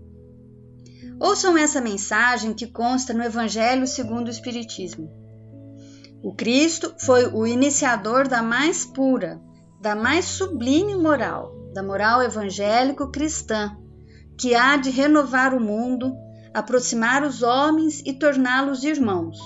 Ouçam 1.19 1.57
essa 1.57 1.79
mensagem 1.79 2.53
que 2.53 2.67
consta 2.67 3.13
no 3.13 3.23
Evangelho 3.23 3.87
segundo 3.87 4.27
o 4.27 4.31
Espiritismo. 4.31 5.09
O 6.21 6.33
Cristo 6.33 6.93
foi 6.97 7.27
o 7.27 7.47
iniciador 7.47 8.27
da 8.27 8.41
mais 8.41 8.83
pura, 8.83 9.41
da 9.79 9.95
mais 9.95 10.25
sublime 10.25 10.95
moral, 10.95 11.54
da 11.75 11.83
moral 11.83 12.23
evangélico-cristã, 12.23 13.75
que 14.39 14.55
há 14.55 14.77
de 14.77 14.89
renovar 14.89 15.53
o 15.53 15.59
mundo, 15.59 16.15
aproximar 16.53 17.21
os 17.21 17.43
homens 17.43 18.01
e 18.05 18.13
torná-los 18.13 18.85
irmãos. 18.85 19.37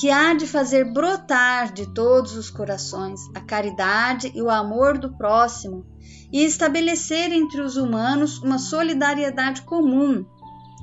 que 0.00 0.10
há 0.10 0.32
de 0.32 0.46
fazer 0.46 0.90
brotar 0.90 1.70
de 1.70 1.92
todos 1.92 2.34
os 2.34 2.48
corações 2.48 3.20
a 3.34 3.40
caridade 3.40 4.32
e 4.34 4.40
o 4.40 4.48
amor 4.48 4.96
do 4.96 5.14
próximo 5.18 5.84
e 6.32 6.42
estabelecer 6.42 7.30
entre 7.30 7.60
os 7.60 7.76
humanos 7.76 8.38
uma 8.38 8.58
solidariedade 8.58 9.60
comum, 9.60 10.24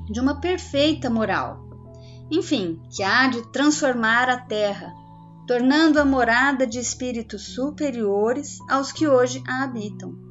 de 0.08 0.20
uma 0.20 0.40
perfeita 0.40 1.10
moral. 1.10 1.58
Enfim, 2.30 2.80
que 2.94 3.02
há 3.02 3.26
de 3.26 3.42
transformar 3.50 4.28
a 4.28 4.38
terra, 4.38 4.92
tornando 5.48 5.98
a 5.98 6.04
morada 6.04 6.64
de 6.64 6.78
espíritos 6.78 7.54
superiores 7.56 8.58
aos 8.70 8.92
que 8.92 9.08
hoje 9.08 9.42
a 9.48 9.64
habitam. 9.64 10.29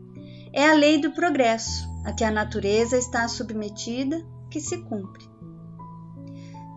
É 0.53 0.67
a 0.67 0.73
lei 0.73 0.99
do 0.99 1.11
progresso, 1.11 1.87
a 2.05 2.11
que 2.11 2.23
a 2.23 2.31
natureza 2.31 2.97
está 2.97 3.27
submetida, 3.27 4.25
que 4.49 4.59
se 4.59 4.77
cumpre. 4.79 5.29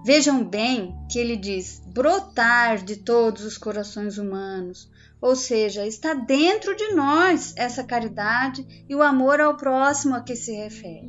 Vejam 0.05 0.45
bem 0.45 0.97
que 1.11 1.19
ele 1.19 1.37
diz 1.37 1.81
brotar 1.87 2.85
de 2.85 2.97
todos 2.97 3.45
os 3.45 3.57
corações 3.57 4.19
humanos, 4.19 4.91
ou 5.21 5.37
seja, 5.37 5.87
está 5.87 6.12
dentro 6.12 6.75
de 6.75 6.93
nós 6.95 7.55
essa 7.57 7.85
caridade 7.85 8.85
e 8.88 8.95
o 8.97 9.02
amor 9.02 9.41
ao 9.41 9.57
próximo 9.57 10.17
a 10.17 10.21
que 10.21 10.35
se 10.35 10.52
refere. 10.52 11.09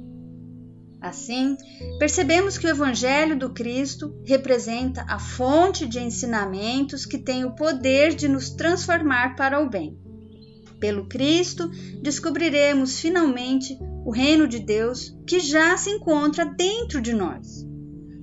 Assim, 1.01 1.57
percebemos 1.99 2.57
que 2.57 2.67
o 2.67 2.69
Evangelho 2.69 3.37
do 3.37 3.49
Cristo 3.49 4.15
representa 4.23 5.03
a 5.09 5.19
fonte 5.19 5.85
de 5.85 5.99
ensinamentos 5.99 7.05
que 7.05 7.17
tem 7.17 7.43
o 7.43 7.55
poder 7.55 8.13
de 8.13 8.29
nos 8.29 8.51
transformar 8.51 9.35
para 9.35 9.59
o 9.59 9.69
bem. 9.69 9.97
Pelo 10.83 11.05
Cristo, 11.05 11.71
descobriremos 12.01 12.99
finalmente 12.99 13.79
o 14.03 14.11
reino 14.11 14.45
de 14.45 14.59
Deus 14.59 15.17
que 15.25 15.39
já 15.39 15.77
se 15.77 15.89
encontra 15.89 16.43
dentro 16.43 16.99
de 16.99 17.13
nós. 17.13 17.65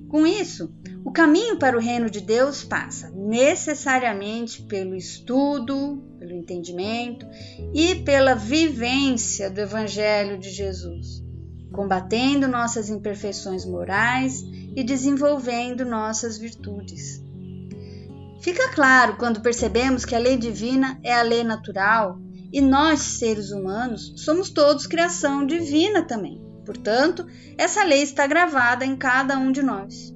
Com 0.07 0.27
isso, 0.27 0.71
o 1.03 1.11
caminho 1.11 1.57
para 1.57 1.75
o 1.75 1.81
reino 1.81 2.07
de 2.07 2.21
Deus 2.21 2.63
passa 2.63 3.09
necessariamente 3.15 4.61
pelo 4.61 4.93
estudo, 4.93 6.03
pelo 6.19 6.33
entendimento 6.33 7.25
e 7.73 7.95
pela 7.95 8.35
vivência 8.35 9.49
do 9.49 9.59
Evangelho 9.59 10.37
de 10.37 10.51
Jesus 10.51 11.23
combatendo 11.71 12.49
nossas 12.49 12.89
imperfeições 12.89 13.65
morais 13.65 14.43
e 14.75 14.83
desenvolvendo 14.83 15.85
nossas 15.85 16.37
virtudes. 16.37 17.23
Fica 18.41 18.69
claro 18.73 19.15
quando 19.17 19.39
percebemos 19.39 20.03
que 20.03 20.15
a 20.15 20.19
lei 20.19 20.35
divina 20.35 20.99
é 21.03 21.13
a 21.13 21.21
lei 21.21 21.45
natural 21.45 22.19
e 22.51 22.59
nós, 22.61 22.99
seres 22.99 23.51
humanos, 23.51 24.13
somos 24.17 24.49
todos 24.49 24.87
criação 24.87 25.45
divina 25.45 26.03
também. 26.03 26.41
Portanto, 26.65 27.25
essa 27.57 27.83
lei 27.83 28.01
está 28.01 28.27
gravada 28.27 28.85
em 28.85 28.95
cada 28.95 29.37
um 29.37 29.51
de 29.51 29.61
nós. 29.61 30.13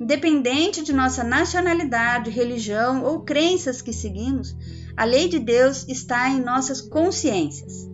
Independente 0.00 0.82
de 0.82 0.92
nossa 0.92 1.22
nacionalidade, 1.22 2.30
religião 2.30 3.04
ou 3.04 3.20
crenças 3.20 3.80
que 3.80 3.92
seguimos, 3.92 4.56
a 4.96 5.04
lei 5.04 5.28
de 5.28 5.38
Deus 5.38 5.86
está 5.88 6.28
em 6.28 6.40
nossas 6.40 6.80
consciências. 6.80 7.88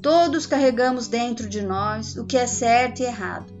Todos 0.00 0.46
carregamos 0.46 1.08
dentro 1.08 1.48
de 1.48 1.62
nós 1.62 2.16
o 2.16 2.24
que 2.24 2.36
é 2.36 2.46
certo 2.46 3.00
e 3.00 3.04
errado. 3.04 3.52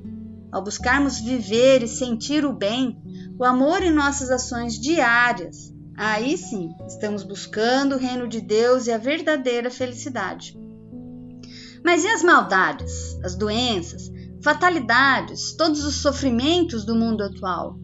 Ao 0.50 0.62
buscarmos 0.62 1.18
viver 1.18 1.82
e 1.82 1.88
sentir 1.88 2.44
o 2.44 2.52
bem, 2.52 3.00
o 3.38 3.44
amor 3.44 3.82
em 3.82 3.92
nossas 3.92 4.30
ações 4.30 4.78
diárias, 4.78 5.72
aí 6.10 6.36
sim 6.36 6.74
estamos 6.86 7.22
buscando 7.22 7.94
o 7.94 7.98
reino 7.98 8.28
de 8.28 8.40
Deus 8.40 8.86
e 8.86 8.92
a 8.92 8.98
verdadeira 8.98 9.70
felicidade. 9.70 10.58
Mas 11.84 12.04
e 12.04 12.08
as 12.08 12.22
maldades, 12.22 13.18
as 13.24 13.34
doenças, 13.34 14.10
fatalidades, 14.42 15.52
todos 15.52 15.84
os 15.84 15.96
sofrimentos 15.96 16.84
do 16.84 16.94
mundo 16.94 17.22
atual? 17.22 17.78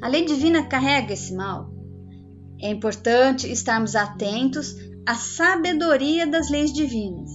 A 0.00 0.08
lei 0.08 0.24
divina 0.24 0.66
carrega 0.66 1.12
esse 1.12 1.34
mal. 1.34 1.72
É 2.60 2.70
importante 2.70 3.50
estarmos 3.50 3.96
atentos 3.96 4.76
à 5.06 5.14
sabedoria 5.14 6.26
das 6.26 6.48
leis 6.48 6.72
divinas 6.72 7.30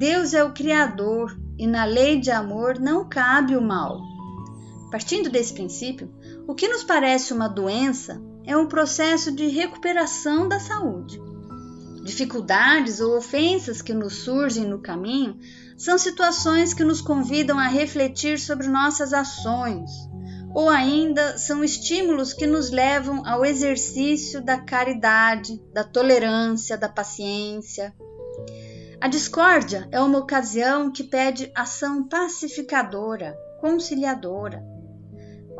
Deus 0.00 0.32
é 0.32 0.42
o 0.42 0.54
Criador 0.54 1.38
e 1.58 1.66
na 1.66 1.84
lei 1.84 2.18
de 2.18 2.30
amor 2.30 2.78
não 2.78 3.06
cabe 3.06 3.54
o 3.54 3.60
mal. 3.60 4.00
Partindo 4.90 5.28
desse 5.28 5.52
princípio, 5.52 6.10
o 6.48 6.54
que 6.54 6.66
nos 6.66 6.82
parece 6.82 7.34
uma 7.34 7.48
doença 7.48 8.18
é 8.50 8.56
um 8.56 8.66
processo 8.66 9.30
de 9.30 9.46
recuperação 9.48 10.48
da 10.48 10.58
saúde. 10.58 11.20
Dificuldades 12.04 13.00
ou 13.00 13.16
ofensas 13.16 13.80
que 13.80 13.94
nos 13.94 14.14
surgem 14.14 14.64
no 14.64 14.80
caminho 14.80 15.38
são 15.78 15.96
situações 15.96 16.74
que 16.74 16.82
nos 16.82 17.00
convidam 17.00 17.58
a 17.58 17.68
refletir 17.68 18.38
sobre 18.38 18.66
nossas 18.66 19.12
ações, 19.12 19.90
ou 20.52 20.68
ainda 20.68 21.38
são 21.38 21.62
estímulos 21.62 22.32
que 22.32 22.46
nos 22.46 22.70
levam 22.70 23.24
ao 23.24 23.44
exercício 23.44 24.42
da 24.42 24.58
caridade, 24.58 25.62
da 25.72 25.84
tolerância, 25.84 26.76
da 26.76 26.88
paciência, 26.88 27.94
a 29.00 29.08
discórdia 29.08 29.88
é 29.90 29.98
uma 29.98 30.18
ocasião 30.18 30.92
que 30.92 31.02
pede 31.02 31.50
ação 31.54 32.06
pacificadora, 32.06 33.34
conciliadora. 33.58 34.62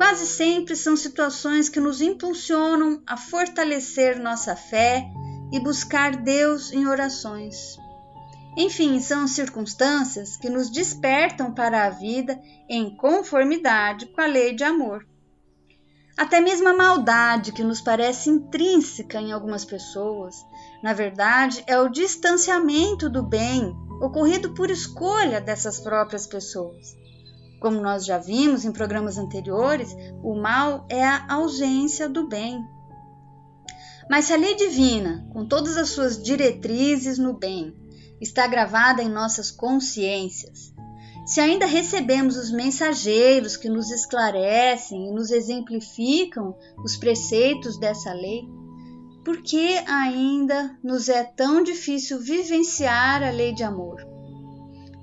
Quase 0.01 0.27
sempre 0.27 0.75
são 0.75 0.97
situações 0.97 1.69
que 1.69 1.79
nos 1.79 2.01
impulsionam 2.01 3.03
a 3.07 3.19
fortalecer 3.19 4.19
nossa 4.19 4.57
fé 4.57 5.07
e 5.53 5.61
buscar 5.61 6.17
Deus 6.17 6.73
em 6.73 6.87
orações. 6.87 7.77
Enfim, 8.57 8.99
são 8.99 9.29
circunstâncias 9.29 10.39
que 10.39 10.49
nos 10.49 10.71
despertam 10.71 11.53
para 11.53 11.85
a 11.85 11.91
vida 11.91 12.41
em 12.67 12.97
conformidade 12.97 14.07
com 14.07 14.23
a 14.23 14.27
lei 14.27 14.55
de 14.55 14.65
amor. 14.65 15.07
Até 16.17 16.41
mesmo 16.41 16.71
a 16.71 16.75
maldade 16.75 17.53
que 17.53 17.63
nos 17.63 17.83
parece 17.83 18.31
intrínseca 18.31 19.21
em 19.21 19.33
algumas 19.33 19.67
pessoas 19.67 20.35
na 20.83 20.95
verdade, 20.95 21.63
é 21.67 21.79
o 21.79 21.91
distanciamento 21.91 23.11
do 23.11 23.23
bem 23.23 23.77
ocorrido 24.01 24.55
por 24.55 24.71
escolha 24.71 25.41
dessas 25.41 25.79
próprias 25.79 26.27
pessoas. 26.27 26.97
Como 27.61 27.81
nós 27.81 28.07
já 28.07 28.17
vimos 28.17 28.65
em 28.65 28.73
programas 28.73 29.19
anteriores, 29.19 29.95
o 30.23 30.35
mal 30.35 30.87
é 30.89 31.05
a 31.05 31.27
ausência 31.29 32.09
do 32.09 32.27
bem. 32.27 32.67
Mas 34.09 34.25
se 34.25 34.33
a 34.33 34.37
lei 34.37 34.57
divina, 34.57 35.29
com 35.33 35.47
todas 35.47 35.77
as 35.77 35.91
suas 35.91 36.21
diretrizes 36.21 37.19
no 37.19 37.35
bem, 37.35 37.73
está 38.21 38.47
gravada 38.47 39.03
em 39.03 39.09
nossas 39.09 39.51
consciências, 39.51 40.73
se 41.27 41.39
ainda 41.39 41.67
recebemos 41.67 42.37
os 42.37 42.51
mensageiros 42.51 43.57
que 43.57 43.69
nos 43.69 43.91
esclarecem 43.91 45.09
e 45.09 45.13
nos 45.13 45.31
exemplificam 45.31 46.57
os 46.83 46.97
preceitos 46.97 47.79
dessa 47.79 48.13
lei, 48.13 48.49
por 49.25 49.43
que 49.43 49.77
ainda 49.87 50.77
nos 50.83 51.09
é 51.09 51.23
tão 51.23 51.63
difícil 51.63 52.19
vivenciar 52.19 53.23
a 53.23 53.31
lei 53.31 53.53
de 53.53 53.63
amor? 53.63 54.20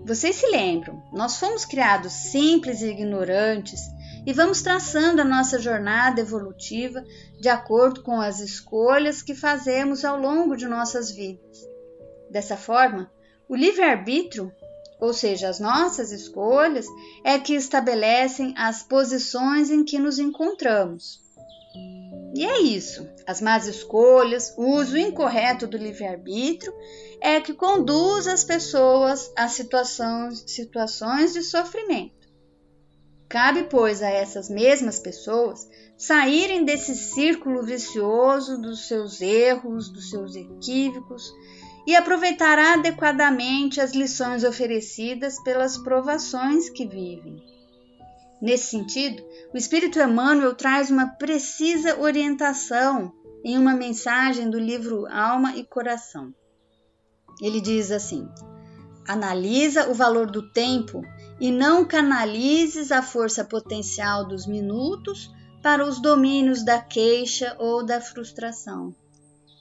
Vocês 0.08 0.38
se 0.38 0.48
lembram, 0.48 1.04
nós 1.12 1.36
fomos 1.36 1.65
criados 1.65 2.13
simples 2.13 2.82
e 2.82 2.88
ignorantes 2.88 3.82
e 4.26 4.32
vamos 4.32 4.62
traçando 4.62 5.22
a 5.22 5.26
nossa 5.26 5.60
jornada 5.60 6.22
evolutiva 6.22 7.04
de 7.41 7.50
acordo 7.50 8.02
com 8.02 8.22
as 8.22 8.39
escolhas 8.39 9.22
que 9.22 9.36
fazemos 9.36 10.06
ao 10.06 10.17
longo 10.17 10.56
de 10.56 10.65
nossas 10.65 11.12
vidas. 11.12 11.60
Dessa 12.32 12.56
forma, 12.56 13.12
o 13.50 13.56
livre-arbítrio, 13.56 14.50
ou 14.98 15.12
seja, 15.12 15.50
as 15.50 15.60
nossas 15.60 16.13
escolhas, 16.13 16.86
é 17.22 17.38
que 17.38 17.54
estabelecem 17.54 18.54
as 18.58 18.82
posições 18.82 19.70
em 19.70 19.84
que 19.84 20.00
nos 20.00 20.20
encontramos. 20.20 21.20
E 22.38 22.45
é 22.45 22.62
isso. 22.62 23.10
As 23.26 23.41
más 23.41 23.65
escolhas, 23.65 24.54
o 24.56 24.76
uso 24.76 24.95
incorreto 24.95 25.65
do 25.65 25.76
livre-arbítrio 25.76 26.71
é 27.19 27.41
que 27.41 27.52
conduz 27.52 28.28
as 28.28 28.43
pessoas 28.43 29.34
a 29.36 29.47
situações, 29.47 30.43
situações 30.45 31.34
de 31.34 31.41
sofrimento. 31.41 32.28
Cabe, 33.28 33.63
pois, 33.63 34.04
a 34.04 34.10
essas 34.12 34.52
mesmas 34.52 35.00
pessoas 35.00 35.67
saírem 35.97 36.63
desse 36.63 36.95
círculo 36.95 37.63
vicioso 37.63 38.62
dos 38.62 38.88
seus 38.88 39.19
erros, 39.19 39.89
dos 39.89 40.12
seus 40.12 40.36
equívocos 40.36 41.34
e 41.88 41.95
aproveitar 41.95 42.60
adequadamente 42.60 43.82
as 43.82 43.93
lições 43.93 44.43
oferecidas 44.43 45.41
pelas 45.41 45.76
provações 45.76 46.69
que 46.69 46.86
vivem. 46.86 47.57
Nesse 48.39 48.69
sentido, 48.69 49.23
o 49.52 49.58
Espírito 49.58 50.00
Emmanuel 50.00 50.54
traz 50.54 50.91
uma 50.91 51.08
precisa 51.08 52.00
orientação 52.00 53.12
em 53.43 53.58
uma 53.58 53.73
mensagem 53.73 54.50
do 54.50 54.60
livro 54.60 55.08
Alma 55.08 55.56
e 55.56 55.63
Coração. 55.63 56.34
Ele 57.41 57.60
diz 57.60 57.91
assim: 57.91 58.30
analisa 59.08 59.89
o 59.89 59.93
valor 59.93 60.30
do 60.30 60.52
tempo 60.52 61.02
e 61.39 61.52
não 61.52 61.84
canalizes 61.84 62.91
a 62.91 63.02
força 63.02 63.43
potencial 63.43 64.28
dos 64.28 64.45
minutos 64.45 65.32
para 65.63 65.84
os 65.84 66.00
domínios 66.00 66.63
da 66.63 66.80
queixa 66.80 67.56
ou 67.58 67.84
da 67.84 68.00
frustração. 68.00 68.95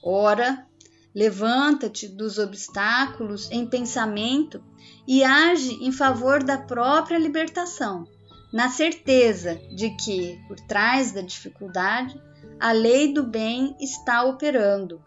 Ora, 0.03 0.67
levanta-te 1.15 2.07
dos 2.07 2.37
obstáculos 2.37 3.49
em 3.49 3.65
pensamento 3.65 4.63
e 5.07 5.23
age 5.23 5.83
em 5.83 5.91
favor 5.91 6.43
da 6.43 6.59
própria 6.59 7.17
libertação 7.17 8.05
na 8.51 8.69
certeza 8.69 9.55
de 9.75 9.89
que, 9.91 10.39
por 10.47 10.59
trás 10.61 11.11
da 11.11 11.21
dificuldade, 11.21 12.21
a 12.59 12.71
lei 12.71 13.13
do 13.13 13.23
bem 13.23 13.75
está 13.79 14.23
operando. 14.23 15.03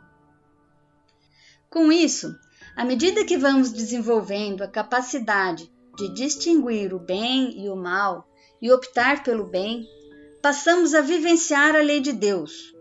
Com 1.68 1.90
isso, 1.90 2.34
à 2.76 2.84
medida 2.84 3.24
que 3.24 3.36
vamos 3.36 3.72
desenvolvendo 3.72 4.62
a 4.62 4.68
capacidade 4.68 5.70
de 5.96 6.08
distinguir 6.14 6.92
o 6.94 6.98
bem 6.98 7.64
e 7.64 7.68
o 7.68 7.76
mal 7.76 8.28
e 8.60 8.70
optar 8.70 9.22
pelo 9.22 9.44
bem, 9.44 9.86
passamos 10.42 10.94
a 10.94 11.00
vivenciar 11.00 11.74
a 11.74 11.82
lei 11.82 12.00
de 12.00 12.12
Deus. 12.12 12.74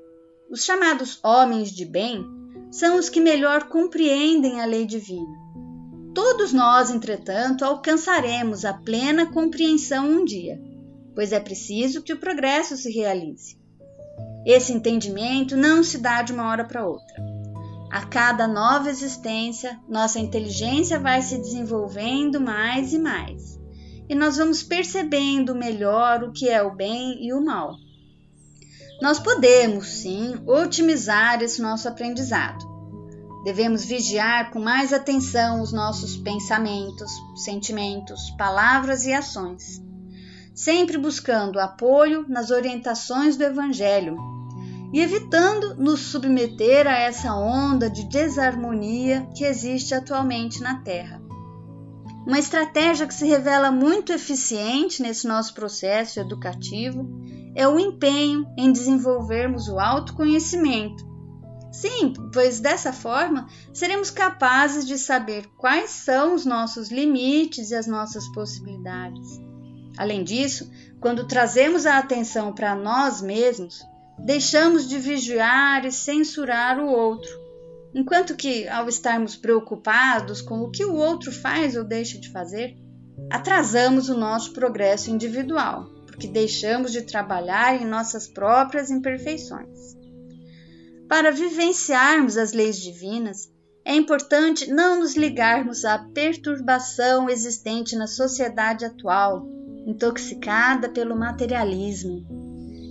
Os 0.49 0.63
chamados 0.63 1.19
homens 1.23 1.71
de 1.71 1.85
bem 1.85 2.25
são 2.71 2.97
os 2.97 3.09
que 3.09 3.19
melhor 3.19 3.67
compreendem 3.69 4.61
a 4.61 4.65
lei 4.65 4.85
divina. 4.85 5.48
Todos 6.13 6.51
nós, 6.51 6.89
entretanto, 6.89 7.63
alcançaremos 7.63 8.65
a 8.65 8.73
plena 8.73 9.31
compreensão 9.31 10.09
um 10.09 10.25
dia, 10.25 10.59
pois 11.13 11.31
é 11.31 11.39
preciso 11.39 12.01
que 12.01 12.13
o 12.13 12.19
progresso 12.19 12.75
se 12.75 12.91
realize. 12.91 13.57
Esse 14.45 14.73
entendimento 14.73 15.55
não 15.55 15.83
se 15.83 15.97
dá 15.97 16.21
de 16.21 16.33
uma 16.33 16.49
hora 16.49 16.65
para 16.65 16.87
outra. 16.87 17.23
A 17.91 18.05
cada 18.05 18.47
nova 18.47 18.89
existência, 18.89 19.79
nossa 19.87 20.19
inteligência 20.19 20.99
vai 20.99 21.21
se 21.21 21.37
desenvolvendo 21.37 22.39
mais 22.39 22.93
e 22.93 22.99
mais, 22.99 23.59
e 24.07 24.15
nós 24.15 24.37
vamos 24.37 24.63
percebendo 24.63 25.55
melhor 25.55 26.23
o 26.23 26.31
que 26.31 26.49
é 26.49 26.61
o 26.61 26.75
bem 26.75 27.23
e 27.25 27.33
o 27.33 27.43
mal. 27.43 27.75
Nós 29.01 29.19
podemos, 29.19 29.87
sim, 29.87 30.35
otimizar 30.45 31.41
esse 31.41 31.61
nosso 31.61 31.87
aprendizado. 31.87 32.68
Devemos 33.43 33.85
vigiar 33.85 34.51
com 34.51 34.59
mais 34.59 34.91
atenção 34.91 35.61
os 35.61 35.71
nossos 35.71 36.17
pensamentos, 36.17 37.11
sentimentos, 37.35 38.29
palavras 38.31 39.05
e 39.05 39.13
ações, 39.13 39.81
sempre 40.53 40.97
buscando 40.97 41.59
apoio 41.59 42.25
nas 42.27 42.51
orientações 42.51 43.37
do 43.37 43.43
Evangelho 43.43 44.17
e 44.91 44.99
evitando 44.99 45.75
nos 45.75 45.99
submeter 46.01 46.85
a 46.87 46.97
essa 46.97 47.33
onda 47.33 47.89
de 47.89 48.05
desarmonia 48.05 49.27
que 49.35 49.45
existe 49.45 49.93
atualmente 49.93 50.61
na 50.61 50.81
Terra. 50.81 51.21
Uma 52.27 52.39
estratégia 52.39 53.07
que 53.07 53.13
se 53.13 53.25
revela 53.25 53.71
muito 53.71 54.11
eficiente 54.11 55.01
nesse 55.01 55.27
nosso 55.27 55.53
processo 55.53 56.19
educativo 56.19 57.07
é 57.55 57.67
o 57.67 57.79
empenho 57.79 58.45
em 58.57 58.71
desenvolvermos 58.71 59.67
o 59.67 59.79
autoconhecimento. 59.79 61.08
Sim, 61.79 62.11
pois 62.33 62.59
dessa 62.59 62.91
forma 62.91 63.47
seremos 63.73 64.11
capazes 64.11 64.85
de 64.85 64.97
saber 64.97 65.47
quais 65.57 65.91
são 65.91 66.35
os 66.35 66.45
nossos 66.45 66.91
limites 66.91 67.71
e 67.71 67.75
as 67.75 67.87
nossas 67.87 68.27
possibilidades. 68.33 69.39
Além 69.97 70.21
disso, 70.21 70.69
quando 70.99 71.25
trazemos 71.25 71.85
a 71.85 71.97
atenção 71.97 72.51
para 72.51 72.75
nós 72.75 73.21
mesmos, 73.21 73.81
deixamos 74.17 74.89
de 74.89 74.99
vigiar 74.99 75.85
e 75.85 75.91
censurar 75.91 76.79
o 76.79 76.89
outro, 76.89 77.31
enquanto 77.95 78.35
que, 78.35 78.67
ao 78.67 78.89
estarmos 78.89 79.37
preocupados 79.37 80.41
com 80.41 80.59
o 80.59 80.69
que 80.69 80.83
o 80.83 80.95
outro 80.95 81.31
faz 81.31 81.77
ou 81.77 81.85
deixa 81.85 82.19
de 82.19 82.29
fazer, 82.29 82.75
atrasamos 83.31 84.09
o 84.09 84.17
nosso 84.17 84.51
progresso 84.51 85.09
individual, 85.09 85.85
porque 86.05 86.27
deixamos 86.27 86.91
de 86.91 87.03
trabalhar 87.03 87.81
em 87.81 87.85
nossas 87.85 88.27
próprias 88.27 88.91
imperfeições. 88.91 89.98
Para 91.09 91.31
vivenciarmos 91.31 92.37
as 92.37 92.53
leis 92.53 92.79
divinas, 92.79 93.51
é 93.83 93.93
importante 93.95 94.71
não 94.71 94.99
nos 94.99 95.15
ligarmos 95.17 95.83
à 95.83 95.97
perturbação 95.97 97.29
existente 97.29 97.95
na 97.97 98.07
sociedade 98.07 98.85
atual, 98.85 99.45
intoxicada 99.85 100.87
pelo 100.87 101.17
materialismo 101.17 102.49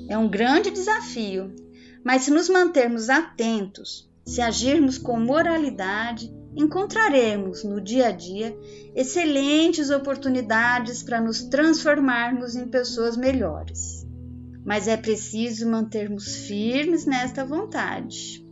é 0.08 0.16
um 0.16 0.28
grande 0.28 0.70
desafio, 0.70 1.54
mas 2.02 2.22
se 2.22 2.30
nos 2.30 2.48
mantermos 2.48 3.10
atentos, 3.10 4.08
se 4.24 4.40
agirmos 4.40 4.96
com 4.96 5.20
moralidade, 5.20 6.34
encontraremos 6.56 7.62
no 7.62 7.78
dia 7.78 8.08
a 8.08 8.10
dia 8.10 8.58
excelentes 8.94 9.90
oportunidades 9.90 11.02
para 11.02 11.20
nos 11.20 11.42
transformarmos 11.42 12.56
em 12.56 12.66
pessoas 12.66 13.18
melhores. 13.18 13.97
Mas 14.68 14.86
é 14.86 14.98
preciso 14.98 15.66
mantermos 15.66 16.46
firmes 16.46 17.06
nesta 17.06 17.42
vontade. 17.42 18.44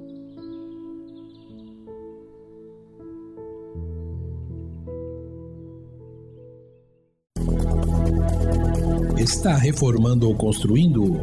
Está 9.19 9.57
reformando 9.57 10.27
ou 10.27 10.35
construindo? 10.35 11.21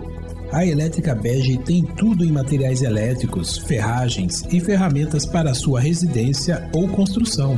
A 0.51 0.63
Elétrica 0.63 1.15
Bege 1.15 1.57
tem 1.57 1.83
tudo 1.83 2.23
em 2.23 2.31
materiais 2.31 2.83
elétricos, 2.83 3.57
ferragens 3.57 4.43
e 4.53 4.59
ferramentas 4.59 5.25
para 5.25 5.55
sua 5.55 5.79
residência 5.79 6.69
ou 6.71 6.87
construção. 6.87 7.57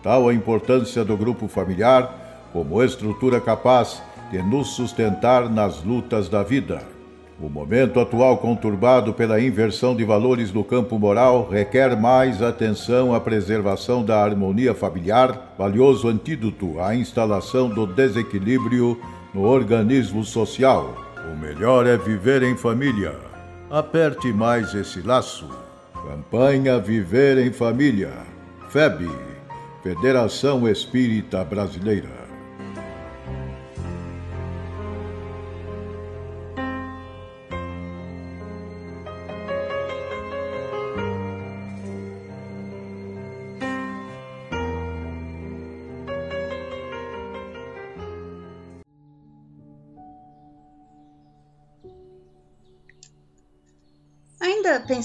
Tal 0.01 0.27
a 0.27 0.33
importância 0.33 1.05
do 1.05 1.15
grupo 1.15 1.47
familiar 1.47 2.49
como 2.51 2.81
estrutura 2.81 3.39
capaz 3.39 4.01
de 4.31 4.41
nos 4.41 4.69
sustentar 4.69 5.47
nas 5.47 5.83
lutas 5.83 6.27
da 6.27 6.41
vida. 6.41 6.94
O 7.39 7.49
momento 7.49 7.99
atual, 7.99 8.37
conturbado 8.37 9.13
pela 9.13 9.41
inversão 9.41 9.93
de 9.93 10.05
valores 10.05 10.53
no 10.53 10.63
campo 10.63 10.97
moral, 10.97 11.49
requer 11.49 11.95
mais 11.99 12.41
atenção 12.41 13.13
à 13.13 13.19
preservação 13.19 14.05
da 14.05 14.23
harmonia 14.23 14.73
familiar, 14.73 15.53
valioso 15.57 16.07
antídoto 16.07 16.79
à 16.79 16.95
instalação 16.95 17.67
do 17.67 17.85
desequilíbrio 17.85 18.99
no 19.33 19.43
organismo 19.43 20.23
social. 20.23 20.95
O 21.29 21.35
melhor 21.35 21.85
é 21.85 21.97
viver 21.97 22.41
em 22.41 22.55
família. 22.55 23.13
Aperte 23.69 24.31
mais 24.31 24.73
esse 24.73 25.01
laço. 25.01 25.49
Campanha 25.93 26.79
Viver 26.79 27.39
em 27.39 27.51
Família. 27.51 28.11
FEB 28.69 29.09
Federação 29.81 30.69
Espírita 30.69 31.43
Brasileira. 31.43 32.24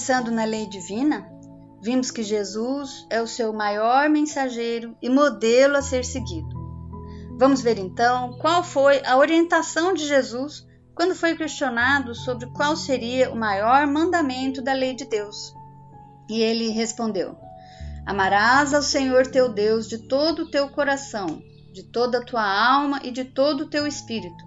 Pensando 0.01 0.31
na 0.31 0.45
lei 0.45 0.65
divina, 0.65 1.29
Vimos 1.79 2.09
que 2.09 2.23
Jesus 2.23 3.05
é 3.07 3.21
o 3.21 3.27
seu 3.27 3.53
maior 3.53 4.09
mensageiro 4.09 4.95
e 4.99 5.09
modelo 5.09 5.77
a 5.77 5.81
ser 5.81 6.03
seguido. 6.03 6.49
Vamos 7.37 7.61
ver 7.61 7.77
então 7.77 8.33
qual 8.39 8.63
foi 8.63 9.03
a 9.05 9.15
orientação 9.17 9.93
de 9.93 10.07
Jesus 10.07 10.65
quando 10.95 11.15
foi 11.15 11.35
questionado 11.35 12.15
sobre 12.15 12.47
qual 12.51 12.75
seria 12.75 13.31
o 13.31 13.35
maior 13.35 13.85
mandamento 13.85 14.61
da 14.61 14.73
lei 14.73 14.95
de 14.95 15.05
Deus. 15.05 15.53
E 16.27 16.41
ele 16.41 16.69
respondeu: 16.69 17.35
Amarás 18.05 18.73
ao 18.73 18.81
Senhor 18.81 19.27
teu 19.27 19.53
Deus 19.53 19.87
de 19.87 20.07
todo 20.07 20.43
o 20.43 20.49
teu 20.51 20.69
coração, 20.69 21.41
de 21.73 21.83
toda 21.91 22.19
a 22.19 22.25
tua 22.25 22.43
alma 22.43 22.99
e 23.03 23.11
de 23.11 23.25
todo 23.25 23.61
o 23.61 23.69
teu 23.69 23.85
espírito. 23.85 24.43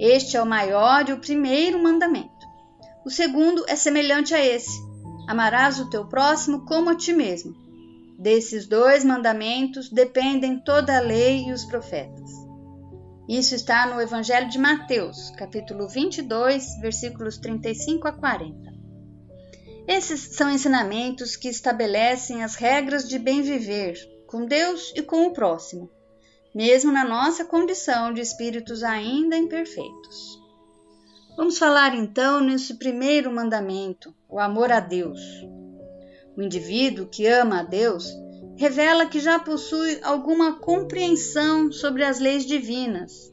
Este 0.00 0.36
é 0.36 0.42
o 0.42 0.46
maior 0.46 1.08
e 1.08 1.12
o 1.12 1.20
primeiro 1.20 1.82
mandamento. 1.82 2.37
O 3.08 3.10
segundo 3.10 3.64
é 3.66 3.74
semelhante 3.74 4.34
a 4.34 4.46
esse 4.46 4.86
Amarás 5.26 5.80
o 5.80 5.88
teu 5.88 6.04
próximo 6.04 6.66
como 6.66 6.90
a 6.90 6.94
ti 6.94 7.14
mesmo. 7.14 7.56
Desses 8.18 8.66
dois 8.66 9.02
mandamentos 9.02 9.88
dependem 9.88 10.60
toda 10.60 10.94
a 10.94 11.00
lei 11.00 11.46
e 11.46 11.52
os 11.52 11.64
profetas. 11.64 12.30
Isso 13.26 13.54
está 13.54 13.86
no 13.86 13.98
Evangelho 13.98 14.50
de 14.50 14.58
Mateus, 14.58 15.30
capítulo 15.38 15.88
22, 15.88 16.78
versículos 16.82 17.38
35 17.38 18.08
a 18.08 18.12
40. 18.12 18.74
Esses 19.86 20.36
são 20.36 20.50
ensinamentos 20.50 21.34
que 21.34 21.48
estabelecem 21.48 22.44
as 22.44 22.56
regras 22.56 23.08
de 23.08 23.18
bem 23.18 23.40
viver 23.40 23.96
com 24.26 24.44
Deus 24.44 24.92
e 24.94 25.00
com 25.00 25.28
o 25.28 25.32
próximo, 25.32 25.88
mesmo 26.54 26.92
na 26.92 27.06
nossa 27.06 27.42
condição 27.46 28.12
de 28.12 28.20
espíritos 28.20 28.82
ainda 28.82 29.34
imperfeitos. 29.34 30.46
Vamos 31.38 31.56
falar 31.56 31.94
então 31.94 32.40
nesse 32.40 32.74
primeiro 32.74 33.32
mandamento, 33.32 34.12
o 34.28 34.40
amor 34.40 34.72
a 34.72 34.80
Deus. 34.80 35.20
O 36.36 36.42
indivíduo 36.42 37.06
que 37.06 37.28
ama 37.28 37.60
a 37.60 37.62
Deus 37.62 38.12
revela 38.56 39.06
que 39.06 39.20
já 39.20 39.38
possui 39.38 40.00
alguma 40.02 40.58
compreensão 40.58 41.70
sobre 41.70 42.02
as 42.02 42.18
leis 42.18 42.44
divinas, 42.44 43.32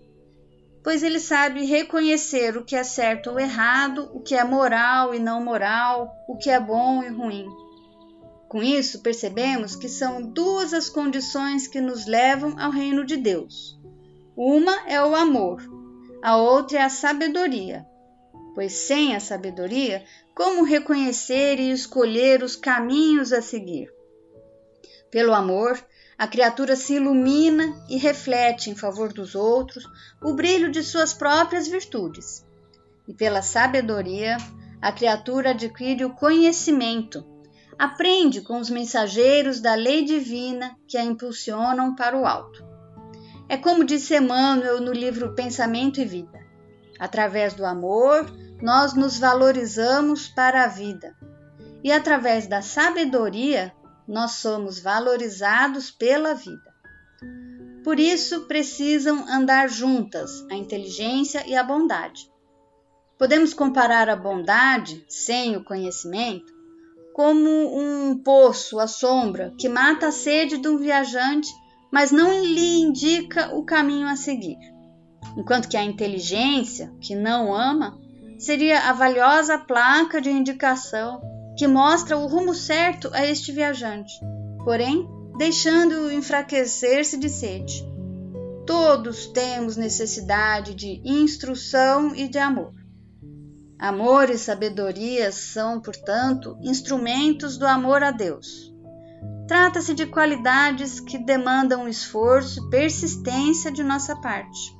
pois 0.83 1.01
ele 1.01 1.19
sabe 1.19 1.65
reconhecer 1.65 2.55
o 2.55 2.63
que 2.63 2.75
é 2.75 2.83
certo 2.83 3.31
ou 3.31 3.39
errado, 3.39 4.07
o 4.13 4.19
que 4.19 4.35
é 4.35 4.43
moral 4.43 5.15
e 5.15 5.17
não 5.17 5.43
moral, 5.43 6.13
o 6.29 6.37
que 6.37 6.51
é 6.51 6.59
bom 6.59 7.01
e 7.01 7.09
ruim. 7.09 7.47
Com 8.47 8.61
isso, 8.61 9.01
percebemos 9.01 9.75
que 9.75 9.89
são 9.89 10.21
duas 10.21 10.75
as 10.75 10.89
condições 10.89 11.67
que 11.67 11.81
nos 11.81 12.05
levam 12.05 12.53
ao 12.59 12.69
reino 12.69 13.03
de 13.03 13.17
Deus. 13.17 13.75
Uma 14.37 14.87
é 14.87 15.03
o 15.03 15.15
amor, 15.15 15.67
a 16.21 16.37
outra 16.37 16.77
é 16.77 16.81
a 16.83 16.89
sabedoria. 16.89 17.83
Pois 18.55 18.71
sem 18.71 19.13
a 19.13 19.19
sabedoria, 19.19 20.05
como 20.33 20.63
reconhecer 20.63 21.59
e 21.59 21.71
escolher 21.71 22.41
os 22.41 22.55
caminhos 22.55 23.33
a 23.33 23.41
seguir? 23.41 23.93
Pelo 25.11 25.33
amor, 25.33 25.77
a 26.17 26.25
criatura 26.25 26.77
se 26.77 26.93
ilumina 26.93 27.85
e 27.89 27.97
reflete 27.97 28.69
em 28.69 28.75
favor 28.75 29.11
dos 29.11 29.35
outros 29.35 29.85
o 30.23 30.33
brilho 30.33 30.71
de 30.71 30.81
suas 30.81 31.13
próprias 31.13 31.67
virtudes. 31.67 32.45
E 33.05 33.13
pela 33.13 33.41
sabedoria, 33.41 34.37
a 34.81 34.91
criatura 34.91 35.49
adquire 35.49 36.05
o 36.05 36.15
conhecimento, 36.15 37.25
aprende 37.77 38.39
com 38.39 38.57
os 38.57 38.69
mensageiros 38.69 39.59
da 39.59 39.75
lei 39.75 40.05
divina 40.05 40.77
que 40.87 40.97
a 40.97 41.03
impulsionam 41.03 41.93
para 41.93 42.17
o 42.17 42.25
alto. 42.25 42.65
É 43.49 43.57
como 43.57 43.83
disse 43.83 44.15
Emmanuel 44.15 44.79
no 44.79 44.93
livro 44.93 45.35
Pensamento 45.35 45.99
e 45.99 46.05
Vida: 46.05 46.39
através 46.97 47.53
do 47.53 47.65
amor, 47.65 48.25
nós 48.61 48.93
nos 48.93 49.17
valorizamos 49.17 50.27
para 50.27 50.63
a 50.63 50.67
vida, 50.67 51.15
e 51.83 51.91
através 51.91 52.47
da 52.47 52.61
sabedoria, 52.61 53.73
nós 54.07 54.31
somos 54.31 54.79
valorizados 54.79 55.91
pela 55.91 56.33
vida. 56.33 56.73
Por 57.83 57.99
isso 57.99 58.47
precisam 58.47 59.25
andar 59.29 59.69
juntas 59.69 60.43
a 60.49 60.55
inteligência 60.55 61.47
e 61.47 61.55
a 61.55 61.63
bondade. 61.63 62.27
Podemos 63.17 63.53
comparar 63.53 64.09
a 64.09 64.15
bondade, 64.15 65.05
sem 65.07 65.55
o 65.55 65.63
conhecimento, 65.63 66.51
como 67.13 67.49
um 67.49 68.17
poço 68.17 68.79
à 68.79 68.87
sombra 68.87 69.53
que 69.57 69.69
mata 69.69 70.07
a 70.07 70.11
sede 70.11 70.57
de 70.57 70.67
um 70.67 70.77
viajante, 70.77 71.49
mas 71.91 72.11
não 72.11 72.43
lhe 72.43 72.79
indica 72.79 73.55
o 73.55 73.63
caminho 73.63 74.07
a 74.07 74.15
seguir. 74.15 74.57
Enquanto 75.37 75.69
que 75.69 75.77
a 75.77 75.83
inteligência, 75.83 76.93
que 76.99 77.15
não 77.15 77.53
ama, 77.53 77.97
seria 78.37 78.89
a 78.89 78.93
valiosa 78.93 79.57
placa 79.57 80.21
de 80.21 80.29
indicação 80.29 81.21
que 81.57 81.67
mostra 81.67 82.17
o 82.17 82.27
rumo 82.27 82.53
certo 82.53 83.09
a 83.13 83.25
este 83.25 83.51
viajante, 83.51 84.13
porém 84.63 85.07
deixando-o 85.37 86.11
enfraquecer-se 86.11 87.17
de 87.17 87.29
sede. 87.29 87.85
Todos 88.65 89.27
temos 89.27 89.77
necessidade 89.77 90.73
de 90.73 91.01
instrução 91.05 92.15
e 92.15 92.27
de 92.27 92.37
amor. 92.37 92.73
Amor 93.77 94.29
e 94.29 94.37
sabedoria 94.37 95.31
são, 95.31 95.81
portanto, 95.81 96.57
instrumentos 96.61 97.57
do 97.57 97.67
amor 97.67 98.03
a 98.03 98.11
Deus. 98.11 98.73
Trata-se 99.47 99.93
de 99.93 100.07
qualidades 100.07 100.99
que 100.99 101.17
demandam 101.17 101.87
esforço 101.87 102.59
e 102.59 102.69
persistência 102.69 103.71
de 103.71 103.83
nossa 103.83 104.15
parte, 104.15 104.75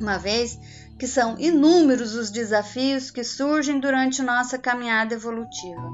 uma 0.00 0.16
vez 0.16 0.58
que 1.00 1.06
são 1.06 1.34
inúmeros 1.38 2.14
os 2.14 2.30
desafios 2.30 3.10
que 3.10 3.24
surgem 3.24 3.80
durante 3.80 4.20
nossa 4.20 4.58
caminhada 4.58 5.14
evolutiva. 5.14 5.88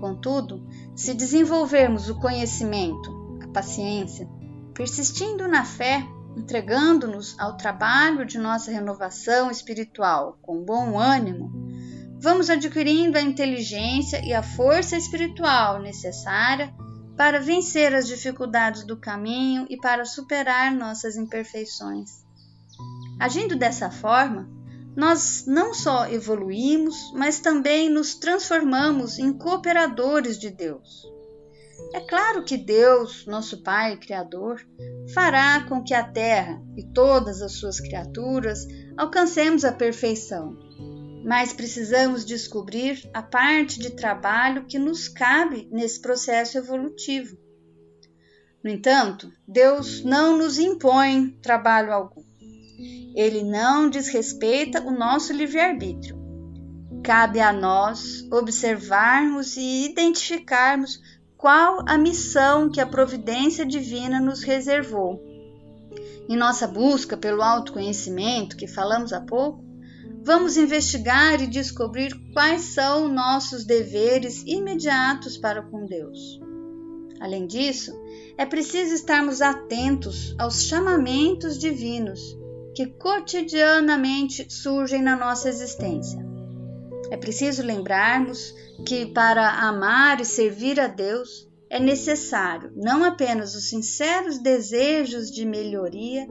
Contudo, 0.00 0.66
se 0.96 1.14
desenvolvermos 1.14 2.10
o 2.10 2.18
conhecimento, 2.18 3.38
a 3.40 3.46
paciência, 3.46 4.28
persistindo 4.74 5.46
na 5.46 5.64
fé, 5.64 6.04
entregando-nos 6.36 7.38
ao 7.38 7.56
trabalho 7.56 8.26
de 8.26 8.38
nossa 8.38 8.72
renovação 8.72 9.52
espiritual 9.52 10.36
com 10.42 10.64
bom 10.64 10.98
ânimo, 10.98 11.52
vamos 12.20 12.50
adquirindo 12.50 13.16
a 13.16 13.22
inteligência 13.22 14.20
e 14.24 14.34
a 14.34 14.42
força 14.42 14.96
espiritual 14.96 15.80
necessária 15.80 16.74
para 17.16 17.38
vencer 17.38 17.94
as 17.94 18.08
dificuldades 18.08 18.84
do 18.84 18.96
caminho 18.96 19.64
e 19.70 19.76
para 19.76 20.04
superar 20.04 20.74
nossas 20.74 21.16
imperfeições. 21.16 22.21
Agindo 23.22 23.54
dessa 23.54 23.88
forma, 23.88 24.50
nós 24.96 25.44
não 25.46 25.72
só 25.72 26.10
evoluímos, 26.10 27.12
mas 27.14 27.38
também 27.38 27.88
nos 27.88 28.16
transformamos 28.16 29.16
em 29.16 29.32
cooperadores 29.32 30.36
de 30.36 30.50
Deus. 30.50 31.04
É 31.94 32.00
claro 32.00 32.44
que 32.44 32.56
Deus, 32.56 33.24
nosso 33.24 33.62
Pai 33.62 33.96
Criador, 33.96 34.60
fará 35.14 35.64
com 35.68 35.84
que 35.84 35.94
a 35.94 36.02
Terra 36.02 36.60
e 36.76 36.82
todas 36.82 37.40
as 37.42 37.52
suas 37.52 37.78
criaturas 37.78 38.66
alcancemos 38.96 39.64
a 39.64 39.70
perfeição, 39.70 40.58
mas 41.24 41.52
precisamos 41.52 42.24
descobrir 42.24 43.08
a 43.14 43.22
parte 43.22 43.78
de 43.78 43.90
trabalho 43.90 44.66
que 44.66 44.80
nos 44.80 45.06
cabe 45.06 45.68
nesse 45.70 46.02
processo 46.02 46.58
evolutivo. 46.58 47.36
No 48.64 48.68
entanto, 48.68 49.32
Deus 49.46 50.02
não 50.02 50.36
nos 50.36 50.58
impõe 50.58 51.38
trabalho 51.40 51.92
algum. 51.92 52.31
Ele 53.14 53.42
não 53.42 53.90
desrespeita 53.90 54.82
o 54.82 54.90
nosso 54.90 55.32
livre-arbítrio. 55.32 56.20
Cabe 57.02 57.40
a 57.40 57.52
nós 57.52 58.26
observarmos 58.30 59.56
e 59.56 59.84
identificarmos 59.84 61.00
qual 61.36 61.82
a 61.86 61.98
missão 61.98 62.70
que 62.70 62.80
a 62.80 62.86
providência 62.86 63.66
divina 63.66 64.20
nos 64.20 64.42
reservou. 64.42 65.20
Em 66.28 66.36
nossa 66.36 66.68
busca 66.68 67.16
pelo 67.16 67.42
autoconhecimento, 67.42 68.56
que 68.56 68.68
falamos 68.68 69.12
há 69.12 69.20
pouco, 69.20 69.64
vamos 70.24 70.56
investigar 70.56 71.42
e 71.42 71.48
descobrir 71.48 72.14
quais 72.32 72.62
são 72.62 73.08
nossos 73.08 73.64
deveres 73.64 74.44
imediatos 74.46 75.36
para 75.36 75.62
com 75.62 75.84
Deus. 75.84 76.40
Além 77.20 77.46
disso, 77.46 77.92
é 78.38 78.46
preciso 78.46 78.94
estarmos 78.94 79.42
atentos 79.42 80.34
aos 80.38 80.62
chamamentos 80.62 81.58
divinos 81.58 82.40
que 82.74 82.86
cotidianamente 82.86 84.46
surgem 84.52 85.02
na 85.02 85.16
nossa 85.16 85.48
existência. 85.48 86.24
É 87.10 87.16
preciso 87.16 87.62
lembrarmos 87.62 88.54
que 88.86 89.06
para 89.06 89.48
amar 89.68 90.20
e 90.20 90.24
servir 90.24 90.80
a 90.80 90.86
Deus 90.86 91.46
é 91.68 91.80
necessário 91.80 92.72
não 92.76 93.04
apenas 93.04 93.54
os 93.54 93.68
sinceros 93.68 94.38
desejos 94.38 95.30
de 95.30 95.44
melhoria, 95.44 96.26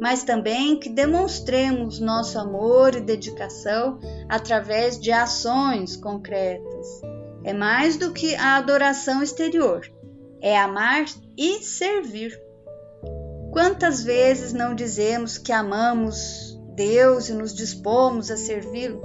mas 0.00 0.24
também 0.24 0.78
que 0.78 0.88
demonstremos 0.88 2.00
nosso 2.00 2.38
amor 2.38 2.94
e 2.94 3.00
dedicação 3.00 3.98
através 4.28 5.00
de 5.00 5.10
ações 5.10 5.96
concretas. 5.96 7.00
É 7.44 7.52
mais 7.52 7.96
do 7.96 8.12
que 8.12 8.34
a 8.34 8.56
adoração 8.56 9.22
exterior, 9.22 9.90
é 10.40 10.58
amar 10.58 11.04
e 11.36 11.62
servir. 11.62 12.45
Quantas 13.56 14.04
vezes 14.04 14.52
não 14.52 14.74
dizemos 14.74 15.38
que 15.38 15.50
amamos 15.50 16.60
Deus 16.74 17.30
e 17.30 17.32
nos 17.32 17.54
dispomos 17.54 18.30
a 18.30 18.36
servi-lo? 18.36 19.00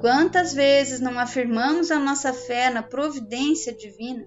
Quantas 0.00 0.52
vezes 0.52 0.98
não 0.98 1.16
afirmamos 1.16 1.92
a 1.92 1.98
nossa 2.00 2.32
fé 2.32 2.70
na 2.70 2.82
providência 2.82 3.72
divina? 3.72 4.26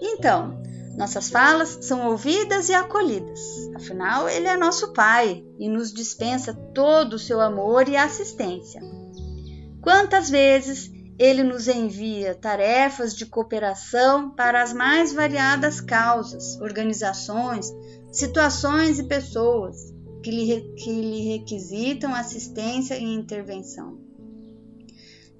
Então, 0.00 0.62
nossas 0.96 1.28
falas 1.28 1.80
são 1.82 2.06
ouvidas 2.06 2.70
e 2.70 2.74
acolhidas. 2.74 3.40
Afinal, 3.76 4.26
Ele 4.26 4.48
é 4.48 4.56
nosso 4.56 4.94
Pai 4.94 5.44
e 5.58 5.68
nos 5.68 5.92
dispensa 5.92 6.54
todo 6.54 7.16
o 7.16 7.18
seu 7.18 7.42
amor 7.42 7.90
e 7.90 7.96
assistência. 7.98 8.80
Quantas 9.82 10.30
vezes 10.30 10.90
Ele 11.18 11.42
nos 11.42 11.68
envia 11.68 12.34
tarefas 12.34 13.14
de 13.14 13.26
cooperação 13.26 14.30
para 14.30 14.62
as 14.62 14.72
mais 14.72 15.12
variadas 15.12 15.78
causas, 15.78 16.58
organizações, 16.58 17.70
situações 18.12 18.98
e 18.98 19.04
pessoas 19.04 19.92
que 20.22 20.30
lhe, 20.30 20.60
que 20.76 20.92
lhe 20.92 21.30
requisitam 21.32 22.14
assistência 22.14 22.96
e 22.96 23.02
intervenção. 23.02 23.98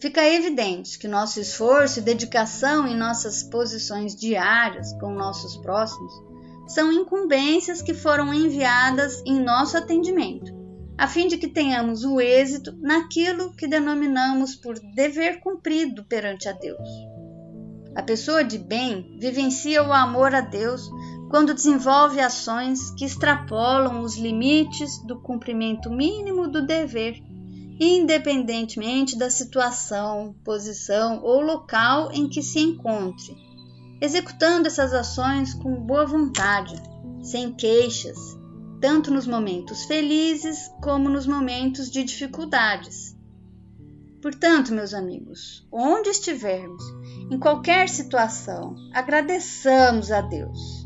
Fica 0.00 0.28
evidente 0.28 0.98
que 0.98 1.06
nosso 1.06 1.38
esforço 1.38 2.00
e 2.00 2.02
dedicação 2.02 2.88
em 2.88 2.96
nossas 2.96 3.44
posições 3.44 4.16
diárias 4.16 4.92
com 4.94 5.14
nossos 5.14 5.56
próximos 5.58 6.12
são 6.66 6.92
incumbências 6.92 7.82
que 7.82 7.94
foram 7.94 8.34
enviadas 8.34 9.22
em 9.24 9.38
nosso 9.38 9.76
atendimento, 9.76 10.52
a 10.98 11.06
fim 11.06 11.28
de 11.28 11.36
que 11.36 11.46
tenhamos 11.46 12.02
o 12.02 12.20
êxito 12.20 12.76
naquilo 12.80 13.54
que 13.54 13.68
denominamos 13.68 14.56
por 14.56 14.78
dever 14.94 15.38
cumprido 15.40 16.02
perante 16.04 16.48
a 16.48 16.52
Deus. 16.52 16.88
A 17.94 18.02
pessoa 18.02 18.42
de 18.42 18.58
bem 18.58 19.16
vivencia 19.20 19.86
o 19.86 19.92
amor 19.92 20.34
a 20.34 20.40
Deus 20.40 20.90
quando 21.32 21.54
desenvolve 21.54 22.20
ações 22.20 22.90
que 22.90 23.06
extrapolam 23.06 24.02
os 24.02 24.18
limites 24.18 24.98
do 24.98 25.18
cumprimento 25.18 25.88
mínimo 25.88 26.46
do 26.46 26.60
dever, 26.60 27.22
independentemente 27.80 29.16
da 29.16 29.30
situação, 29.30 30.36
posição 30.44 31.22
ou 31.22 31.40
local 31.40 32.12
em 32.12 32.28
que 32.28 32.42
se 32.42 32.60
encontre, 32.60 33.34
executando 33.98 34.68
essas 34.68 34.92
ações 34.92 35.54
com 35.54 35.74
boa 35.74 36.04
vontade, 36.04 36.74
sem 37.22 37.50
queixas, 37.50 38.18
tanto 38.78 39.10
nos 39.10 39.26
momentos 39.26 39.84
felizes 39.84 40.70
como 40.82 41.08
nos 41.08 41.26
momentos 41.26 41.90
de 41.90 42.04
dificuldades. 42.04 43.16
Portanto, 44.20 44.74
meus 44.74 44.92
amigos, 44.92 45.66
onde 45.72 46.10
estivermos, 46.10 46.84
em 47.30 47.38
qualquer 47.38 47.88
situação, 47.88 48.76
agradeçamos 48.92 50.12
a 50.12 50.20
Deus. 50.20 50.81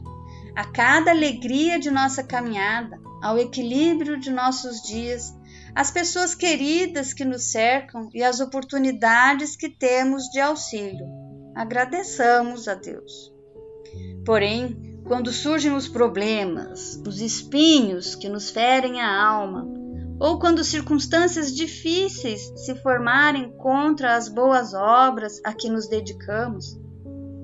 A 0.57 0.65
cada 0.65 1.11
alegria 1.11 1.79
de 1.79 1.91
nossa 1.91 2.23
caminhada, 2.23 2.99
ao 3.23 3.39
equilíbrio 3.39 4.19
de 4.19 4.31
nossos 4.31 4.81
dias, 4.81 5.35
as 5.75 5.91
pessoas 5.91 6.35
queridas 6.35 7.13
que 7.13 7.27
nos 7.27 7.45
cercam 7.45 8.09
e 8.15 8.23
as 8.23 8.41
oportunidades 8.41 9.55
que 9.55 9.69
temos 9.69 10.31
de 10.31 10.41
auxílio. 10.41 11.07
Agradeçamos 11.55 12.69
a 12.69 12.75
Deus. 12.75 13.31
Porém, 14.25 14.99
quando 15.05 15.31
surgem 15.31 15.75
os 15.75 15.89
problemas, 15.89 17.03
os 17.07 17.21
espinhos 17.21 18.15
que 18.15 18.31
nos 18.31 18.49
ferem 18.49 19.03
a 19.03 19.23
alma, 19.23 19.69
ou 20.19 20.39
quando 20.39 20.65
circunstâncias 20.65 21.55
difíceis 21.55 22.51
se 22.65 22.75
formarem 22.77 23.55
contra 23.59 24.17
as 24.17 24.31
boas 24.31 24.73
obras 24.73 25.39
a 25.45 25.53
que 25.53 25.69
nos 25.69 25.87
dedicamos, 25.87 26.81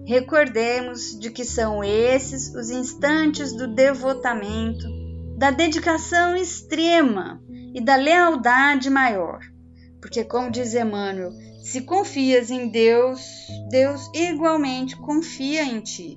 recordemos 0.07 1.19
de 1.19 1.31
que 1.31 1.45
são 1.45 1.83
esses 1.83 2.55
os 2.55 2.71
instantes 2.71 3.53
do 3.53 3.67
devotamento, 3.67 4.87
da 5.37 5.51
dedicação 5.51 6.37
extrema 6.37 7.43
e 7.75 7.81
da 7.81 7.97
lealdade 7.97 8.91
maior. 8.91 9.41
Porque, 10.01 10.25
como 10.25 10.51
diz 10.51 10.75
Emmanuel, 10.75 11.31
se 11.63 11.83
confias 11.83 12.51
em 12.51 12.69
Deus, 12.69 13.21
Deus 13.71 14.11
igualmente 14.15 14.97
confia 14.97 15.63
em 15.63 15.81
ti. 15.81 16.17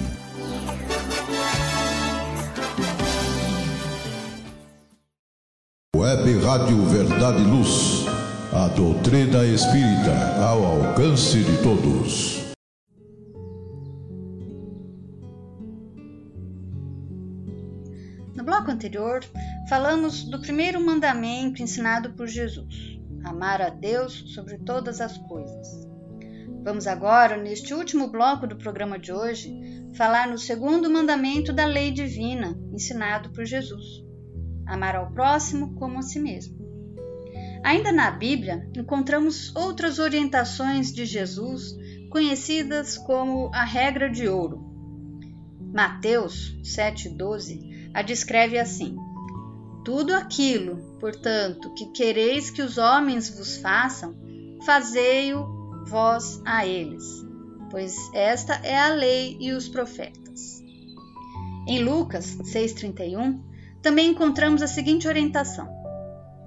Web 5.94 6.38
Rádio 6.38 6.82
Verdade 6.86 7.42
Luz. 7.42 8.05
A 8.52 8.68
doutrina 8.68 9.44
espírita 9.44 10.36
ao 10.40 10.64
alcance 10.64 11.42
de 11.42 11.62
todos. 11.62 12.54
No 18.34 18.44
bloco 18.44 18.70
anterior, 18.70 19.24
falamos 19.68 20.24
do 20.24 20.40
primeiro 20.40 20.80
mandamento 20.80 21.62
ensinado 21.62 22.14
por 22.14 22.26
Jesus: 22.26 22.98
amar 23.24 23.60
a 23.60 23.68
Deus 23.68 24.34
sobre 24.34 24.58
todas 24.58 25.00
as 25.00 25.16
coisas. 25.18 25.86
Vamos 26.62 26.86
agora, 26.86 27.36
neste 27.36 27.74
último 27.74 28.08
bloco 28.08 28.46
do 28.46 28.56
programa 28.56 28.98
de 28.98 29.12
hoje, 29.12 29.52
falar 29.94 30.28
no 30.28 30.38
segundo 30.38 30.90
mandamento 30.90 31.52
da 31.52 31.64
lei 31.64 31.90
divina, 31.90 32.58
ensinado 32.72 33.30
por 33.30 33.44
Jesus 33.44 34.06
amar 34.66 34.96
ao 34.96 35.10
próximo 35.12 35.74
como 35.76 35.98
a 35.98 36.02
si 36.02 36.18
mesmo. 36.18 36.55
Ainda 37.66 37.90
na 37.90 38.12
Bíblia, 38.12 38.70
encontramos 38.76 39.52
outras 39.56 39.98
orientações 39.98 40.92
de 40.92 41.04
Jesus 41.04 41.74
conhecidas 42.10 42.96
como 42.96 43.50
a 43.52 43.64
regra 43.64 44.08
de 44.08 44.28
ouro. 44.28 44.64
Mateus 45.74 46.56
7,12 46.62 47.90
a 47.92 48.02
descreve 48.02 48.56
assim: 48.56 48.94
Tudo 49.84 50.14
aquilo, 50.14 50.76
portanto, 51.00 51.74
que 51.74 51.86
quereis 51.86 52.50
que 52.50 52.62
os 52.62 52.78
homens 52.78 53.36
vos 53.36 53.56
façam, 53.56 54.14
fazei-o 54.64 55.44
vós 55.88 56.40
a 56.44 56.64
eles, 56.64 57.04
pois 57.68 57.96
esta 58.14 58.54
é 58.64 58.78
a 58.78 58.90
lei 58.90 59.36
e 59.40 59.50
os 59.50 59.68
profetas. 59.68 60.62
Em 61.66 61.82
Lucas 61.82 62.38
6,31, 62.44 63.40
também 63.82 64.10
encontramos 64.10 64.62
a 64.62 64.68
seguinte 64.68 65.08
orientação: 65.08 65.85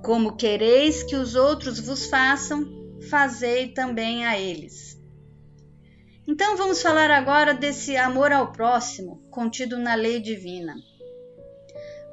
Como 0.04 0.36
quereis 0.36 1.04
que 1.04 1.16
os 1.16 1.36
outros 1.36 1.80
vos 1.80 2.06
façam, 2.08 2.66
fazei 3.10 3.70
também 3.74 4.26
a 4.26 4.40
eles. 4.40 4.98
Então 6.28 6.56
vamos 6.56 6.82
falar 6.82 7.10
agora 7.10 7.54
desse 7.54 7.98
amor 7.98 8.32
ao 8.32 8.52
próximo 8.52 9.22
contido 9.30 9.78
na 9.78 9.96
lei 9.96 10.20
divina. 10.20 10.76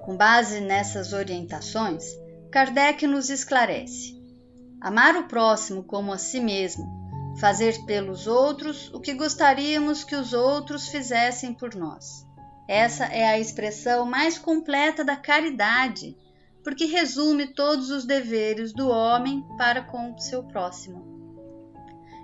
Com 0.00 0.16
base 0.16 0.60
nessas 0.60 1.12
orientações, 1.12 2.04
Kardec 2.50 3.06
nos 3.06 3.28
esclarece: 3.28 4.18
amar 4.80 5.16
o 5.16 5.28
próximo 5.28 5.84
como 5.84 6.12
a 6.12 6.18
si 6.18 6.40
mesmo, 6.40 6.86
fazer 7.38 7.84
pelos 7.84 8.26
outros 8.26 8.90
o 8.94 9.00
que 9.00 9.12
gostaríamos 9.14 10.02
que 10.02 10.16
os 10.16 10.32
outros 10.32 10.88
fizessem 10.88 11.52
por 11.52 11.74
nós. 11.74 12.26
Essa 12.68 13.04
é 13.04 13.28
a 13.28 13.38
expressão 13.38 14.06
mais 14.06 14.38
completa 14.38 15.04
da 15.04 15.14
caridade, 15.14 16.16
porque 16.66 16.84
resume 16.84 17.46
todos 17.46 17.90
os 17.90 18.04
deveres 18.04 18.72
do 18.72 18.88
homem 18.88 19.46
para 19.56 19.82
com 19.82 20.12
o 20.12 20.18
seu 20.18 20.42
próximo. 20.42 21.06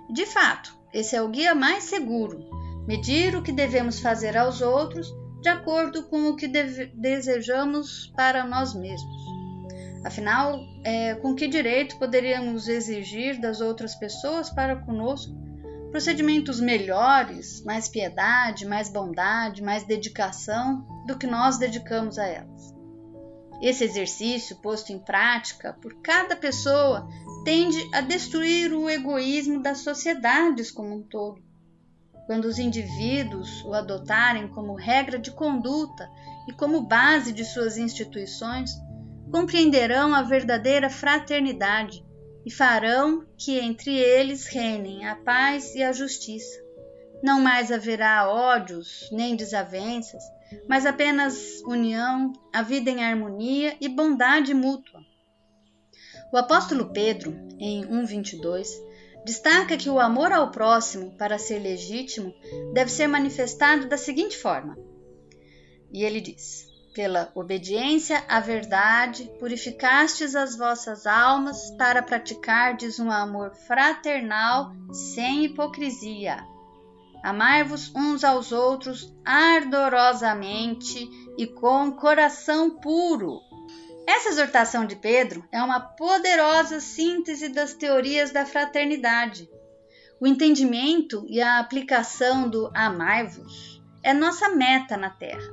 De 0.09 0.25
fato, 0.25 0.77
esse 0.93 1.15
é 1.15 1.21
o 1.21 1.29
guia 1.29 1.55
mais 1.55 1.85
seguro: 1.85 2.43
medir 2.85 3.37
o 3.37 3.41
que 3.41 3.53
devemos 3.53 4.01
fazer 4.01 4.35
aos 4.35 4.59
outros 4.59 5.07
de 5.41 5.47
acordo 5.47 6.03
com 6.09 6.27
o 6.27 6.35
que 6.35 6.49
desejamos 6.49 8.11
para 8.17 8.43
nós 8.45 8.75
mesmos. 8.75 9.23
Afinal, 10.03 10.59
é, 10.83 11.15
com 11.15 11.33
que 11.33 11.47
direito 11.47 11.97
poderíamos 11.97 12.67
exigir 12.67 13.39
das 13.39 13.61
outras 13.61 13.95
pessoas 13.95 14.49
para 14.49 14.75
conosco 14.75 15.33
procedimentos 15.89 16.59
melhores, 16.59 17.63
mais 17.63 17.87
piedade, 17.87 18.65
mais 18.65 18.91
bondade, 18.91 19.63
mais 19.63 19.85
dedicação 19.85 20.85
do 21.07 21.17
que 21.17 21.27
nós 21.27 21.57
dedicamos 21.57 22.19
a 22.19 22.27
elas. 22.27 22.72
Esse 23.61 23.83
exercício 23.83 24.57
posto 24.57 24.91
em 24.91 24.99
prática 24.99 25.73
por 25.81 26.01
cada 26.01 26.35
pessoa 26.35 27.07
tende 27.45 27.77
a 27.93 28.01
destruir 28.01 28.73
o 28.73 28.89
egoísmo 28.89 29.61
das 29.61 29.79
sociedades 29.79 30.71
como 30.71 30.95
um 30.95 31.03
todo. 31.03 31.41
Quando 32.25 32.45
os 32.45 32.57
indivíduos 32.57 33.63
o 33.65 33.73
adotarem 33.73 34.47
como 34.47 34.75
regra 34.75 35.19
de 35.19 35.31
conduta 35.31 36.09
e 36.47 36.53
como 36.53 36.81
base 36.81 37.33
de 37.33 37.43
suas 37.43 37.77
instituições, 37.77 38.71
compreenderão 39.31 40.13
a 40.13 40.21
verdadeira 40.21 40.89
fraternidade 40.89 42.05
e 42.45 42.51
farão 42.51 43.25
que 43.37 43.59
entre 43.59 43.95
eles 43.97 44.45
reinem 44.47 45.05
a 45.05 45.15
paz 45.15 45.75
e 45.75 45.83
a 45.83 45.91
justiça. 45.91 46.61
Não 47.21 47.41
mais 47.41 47.71
haverá 47.71 48.29
ódios 48.29 49.09
nem 49.11 49.35
desavenças, 49.35 50.23
mas 50.67 50.85
apenas 50.85 51.61
união, 51.65 52.33
a 52.53 52.61
vida 52.61 52.89
em 52.89 53.03
harmonia 53.03 53.75
e 53.79 53.87
bondade 53.87 54.53
mútua. 54.53 55.01
O 56.31 56.37
apóstolo 56.37 56.91
Pedro, 56.91 57.31
em 57.59 57.85
1:22, 57.85 58.67
destaca 59.25 59.77
que 59.77 59.89
o 59.89 59.99
amor 59.99 60.31
ao 60.31 60.51
próximo, 60.51 61.15
para 61.17 61.37
ser 61.37 61.59
legítimo, 61.59 62.33
deve 62.73 62.91
ser 62.91 63.07
manifestado 63.07 63.87
da 63.87 63.97
seguinte 63.97 64.37
forma. 64.37 64.77
E 65.91 66.03
ele 66.03 66.19
diz: 66.19 66.67
Pela 66.93 67.31
obediência 67.35 68.23
à 68.27 68.39
verdade, 68.39 69.31
purificastes 69.39 70.35
as 70.35 70.57
vossas 70.57 71.05
almas 71.05 71.69
para 71.77 72.01
praticardes 72.01 72.99
um 72.99 73.11
amor 73.11 73.53
fraternal 73.55 74.71
sem 74.91 75.45
hipocrisia. 75.45 76.52
Amai-vos 77.23 77.91
uns 77.95 78.23
aos 78.23 78.51
outros 78.51 79.15
ardorosamente 79.23 81.09
e 81.37 81.47
com 81.47 81.93
coração 81.93 82.69
puro, 82.69 83.39
essa 84.05 84.29
exortação 84.29 84.85
de 84.85 84.97
Pedro 84.97 85.47
é 85.49 85.61
uma 85.63 85.79
poderosa 85.79 86.79
síntese 86.81 87.47
das 87.47 87.73
teorias 87.73 88.31
da 88.31 88.45
fraternidade. 88.45 89.49
O 90.19 90.27
entendimento 90.27 91.25
e 91.29 91.41
a 91.41 91.59
aplicação 91.59 92.49
do 92.49 92.69
amai-vos 92.73 93.81
é 94.03 94.13
nossa 94.13 94.49
meta 94.49 94.97
na 94.97 95.09
Terra. 95.09 95.49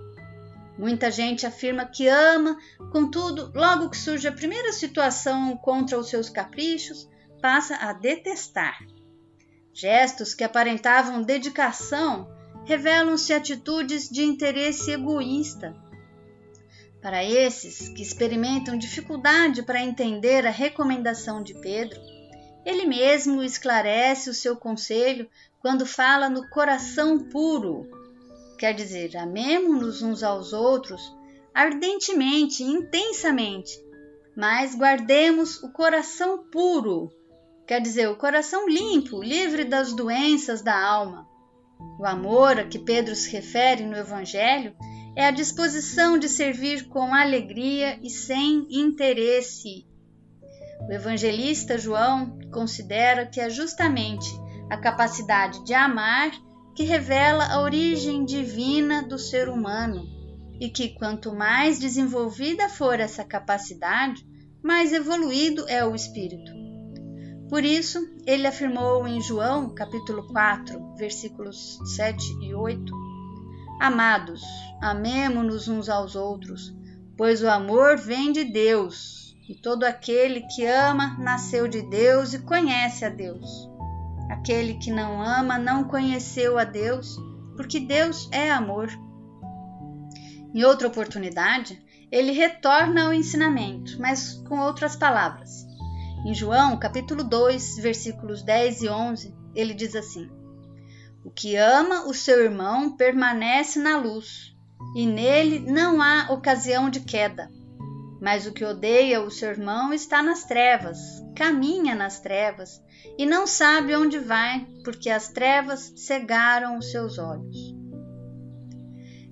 Muita 0.77 1.11
gente 1.11 1.47
afirma 1.47 1.85
que 1.85 2.09
ama, 2.09 2.57
contudo, 2.91 3.53
logo 3.55 3.91
que 3.91 3.97
surge 3.97 4.27
a 4.27 4.33
primeira 4.33 4.73
situação 4.73 5.57
contra 5.57 5.99
os 5.99 6.09
seus 6.09 6.29
caprichos, 6.29 7.09
passa 7.41 7.77
a 7.77 7.93
detestar. 7.93 8.79
Gestos 9.73 10.35
que 10.35 10.45
aparentavam 10.45 11.23
dedicação 11.23 12.29
revelam-se 12.65 13.33
atitudes 13.33 14.09
de 14.09 14.23
interesse 14.23 14.91
egoísta 14.91 15.75
para 17.03 17.25
esses 17.25 17.89
que 17.89 18.03
experimentam 18.03 18.77
dificuldade 18.77 19.63
para 19.63 19.81
entender 19.81 20.47
a 20.47 20.51
recomendação 20.51 21.43
de 21.43 21.55
Pedro, 21.55 21.99
ele 22.65 22.85
mesmo 22.85 23.43
esclarece 23.43 24.29
o 24.29 24.35
seu 24.35 24.55
conselho 24.55 25.29
quando 25.61 25.87
fala 25.87 26.29
no 26.29 26.49
coração 26.51 27.19
puro. 27.19 27.89
Quer 28.59 28.75
dizer, 28.75 29.17
amemo-nos 29.17 30.03
uns 30.03 30.23
aos 30.23 30.53
outros 30.53 31.01
ardentemente, 31.55 32.63
intensamente, 32.63 33.83
mas 34.37 34.75
guardemos 34.75 35.63
o 35.63 35.73
coração 35.73 36.45
puro, 36.51 37.11
quer 37.71 37.81
dizer, 37.81 38.09
o 38.09 38.17
coração 38.17 38.69
limpo, 38.69 39.23
livre 39.23 39.65
das 39.65 39.93
doenças 39.93 40.61
da 40.61 40.77
alma. 40.77 41.29
O 42.01 42.05
amor 42.05 42.59
a 42.59 42.65
que 42.65 42.81
Pedro 42.81 43.15
se 43.15 43.31
refere 43.31 43.85
no 43.85 43.97
Evangelho 43.97 44.75
é 45.15 45.25
a 45.25 45.31
disposição 45.31 46.19
de 46.19 46.29
servir 46.29 46.89
com 46.89 47.15
alegria 47.15 47.97
e 48.03 48.11
sem 48.11 48.67
interesse. 48.69 49.87
O 50.81 50.93
evangelista 50.93 51.79
João 51.79 52.41
considera 52.53 53.25
que 53.25 53.41
é 53.41 53.49
justamente 53.49 54.29
a 54.69 54.77
capacidade 54.77 55.65
de 55.65 55.73
amar 55.73 56.33
que 56.75 56.83
revela 56.83 57.53
a 57.53 57.63
origem 57.63 58.25
divina 58.25 59.01
do 59.01 59.17
ser 59.17 59.49
humano 59.49 60.09
e 60.59 60.69
que 60.69 60.89
quanto 60.89 61.33
mais 61.33 61.79
desenvolvida 61.79 62.69
for 62.69 62.99
essa 62.99 63.23
capacidade, 63.23 64.27
mais 64.61 64.93
evoluído 64.93 65.69
é 65.69 65.85
o 65.87 65.95
espírito. 65.95 66.70
Por 67.51 67.65
isso, 67.65 68.09
ele 68.25 68.47
afirmou 68.47 69.09
em 69.09 69.21
João, 69.21 69.75
capítulo 69.75 70.23
4, 70.29 70.95
versículos 70.95 71.81
7 71.97 72.39
e 72.41 72.55
8: 72.55 72.95
Amados, 73.81 74.41
amemo-nos 74.81 75.67
uns 75.67 75.89
aos 75.89 76.15
outros, 76.15 76.73
pois 77.17 77.43
o 77.43 77.51
amor 77.51 77.97
vem 77.99 78.31
de 78.31 78.45
Deus, 78.45 79.37
e 79.49 79.57
todo 79.57 79.83
aquele 79.83 80.43
que 80.43 80.65
ama 80.65 81.19
nasceu 81.19 81.67
de 81.67 81.83
Deus 81.83 82.35
e 82.35 82.39
conhece 82.39 83.05
a 83.05 83.09
Deus. 83.09 83.69
Aquele 84.31 84.75
que 84.75 84.93
não 84.93 85.21
ama 85.21 85.59
não 85.59 85.83
conheceu 85.83 86.57
a 86.57 86.63
Deus, 86.63 87.17
porque 87.57 87.81
Deus 87.81 88.29
é 88.31 88.49
amor. 88.49 88.89
Em 90.55 90.63
outra 90.63 90.87
oportunidade, 90.87 91.83
ele 92.13 92.31
retorna 92.31 93.07
ao 93.07 93.13
ensinamento, 93.13 94.01
mas 94.01 94.35
com 94.49 94.61
outras 94.61 94.95
palavras. 94.95 95.69
Em 96.25 96.35
João, 96.35 96.77
capítulo 96.79 97.25
2, 97.25 97.79
versículos 97.79 98.43
10 98.43 98.83
e 98.83 98.89
11, 98.89 99.35
ele 99.55 99.75
diz 99.75 99.95
assim: 99.95 100.31
o 101.23 101.31
que 101.31 101.55
ama 101.55 102.07
o 102.07 102.15
seu 102.15 102.43
irmão 102.43 102.97
permanece 102.97 103.79
na 103.79 103.99
luz, 103.99 104.57
e 104.97 105.07
nele 105.07 105.59
não 105.59 106.01
há 106.01 106.33
ocasião 106.33 106.89
de 106.89 107.01
queda. 107.01 107.51
Mas 108.21 108.47
o 108.47 108.53
que 108.53 108.65
odeia 108.65 109.21
o 109.21 109.31
seu 109.31 109.51
irmão 109.51 109.93
está 109.93 110.23
nas 110.23 110.45
trevas, 110.45 110.99
caminha 111.37 111.95
nas 111.95 112.21
trevas, 112.21 112.83
e 113.19 113.27
não 113.27 113.47
sabe 113.47 113.95
onde 113.95 114.19
vai, 114.19 114.67
porque 114.83 115.11
as 115.11 115.29
trevas 115.29 115.93
cegaram 115.97 116.79
os 116.79 116.91
seus 116.91 117.19
olhos. 117.19 117.75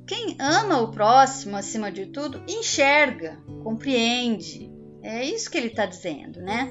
Quem 0.07 0.37
ama 0.39 0.81
o 0.81 0.91
próximo, 0.91 1.57
acima 1.57 1.91
de 1.91 2.07
tudo, 2.07 2.43
enxerga, 2.47 3.39
compreende. 3.63 4.68
É 5.03 5.25
isso 5.25 5.51
que 5.51 5.59
ele 5.59 5.69
está 5.69 5.87
dizendo, 5.87 6.41
né? 6.41 6.71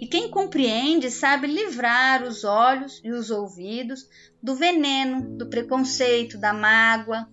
E 0.00 0.06
quem 0.06 0.30
compreende 0.30 1.10
sabe 1.10 1.46
livrar 1.46 2.22
os 2.22 2.42
olhos 2.42 3.00
e 3.04 3.10
os 3.10 3.30
ouvidos 3.30 4.08
do 4.42 4.54
veneno, 4.54 5.36
do 5.36 5.48
preconceito, 5.48 6.38
da 6.38 6.54
mágoa, 6.54 7.28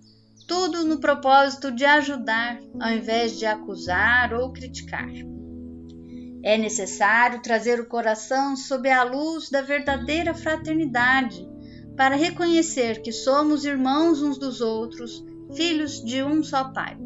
tudo 0.48 0.84
no 0.84 1.00
propósito 1.00 1.72
de 1.72 1.86
ajudar 1.86 2.60
ao 2.80 2.92
invés 2.92 3.38
de 3.40 3.46
acusar 3.46 4.34
ou 4.34 4.52
criticar. 4.52 5.10
É 6.44 6.58
necessário 6.58 7.42
trazer 7.42 7.80
o 7.80 7.88
coração 7.88 8.56
sob 8.56 8.90
a 8.90 9.04
luz 9.04 9.50
da 9.50 9.62
verdadeira 9.62 10.34
fraternidade 10.34 11.48
para 11.96 12.16
reconhecer 12.16 13.02
que 13.02 13.12
somos 13.12 13.66
irmãos 13.66 14.22
uns 14.22 14.38
dos 14.38 14.62
outros, 14.62 15.26
filhos 15.56 16.04
de 16.04 16.24
um 16.24 16.44
só 16.44 16.66
Pai. 16.72 16.98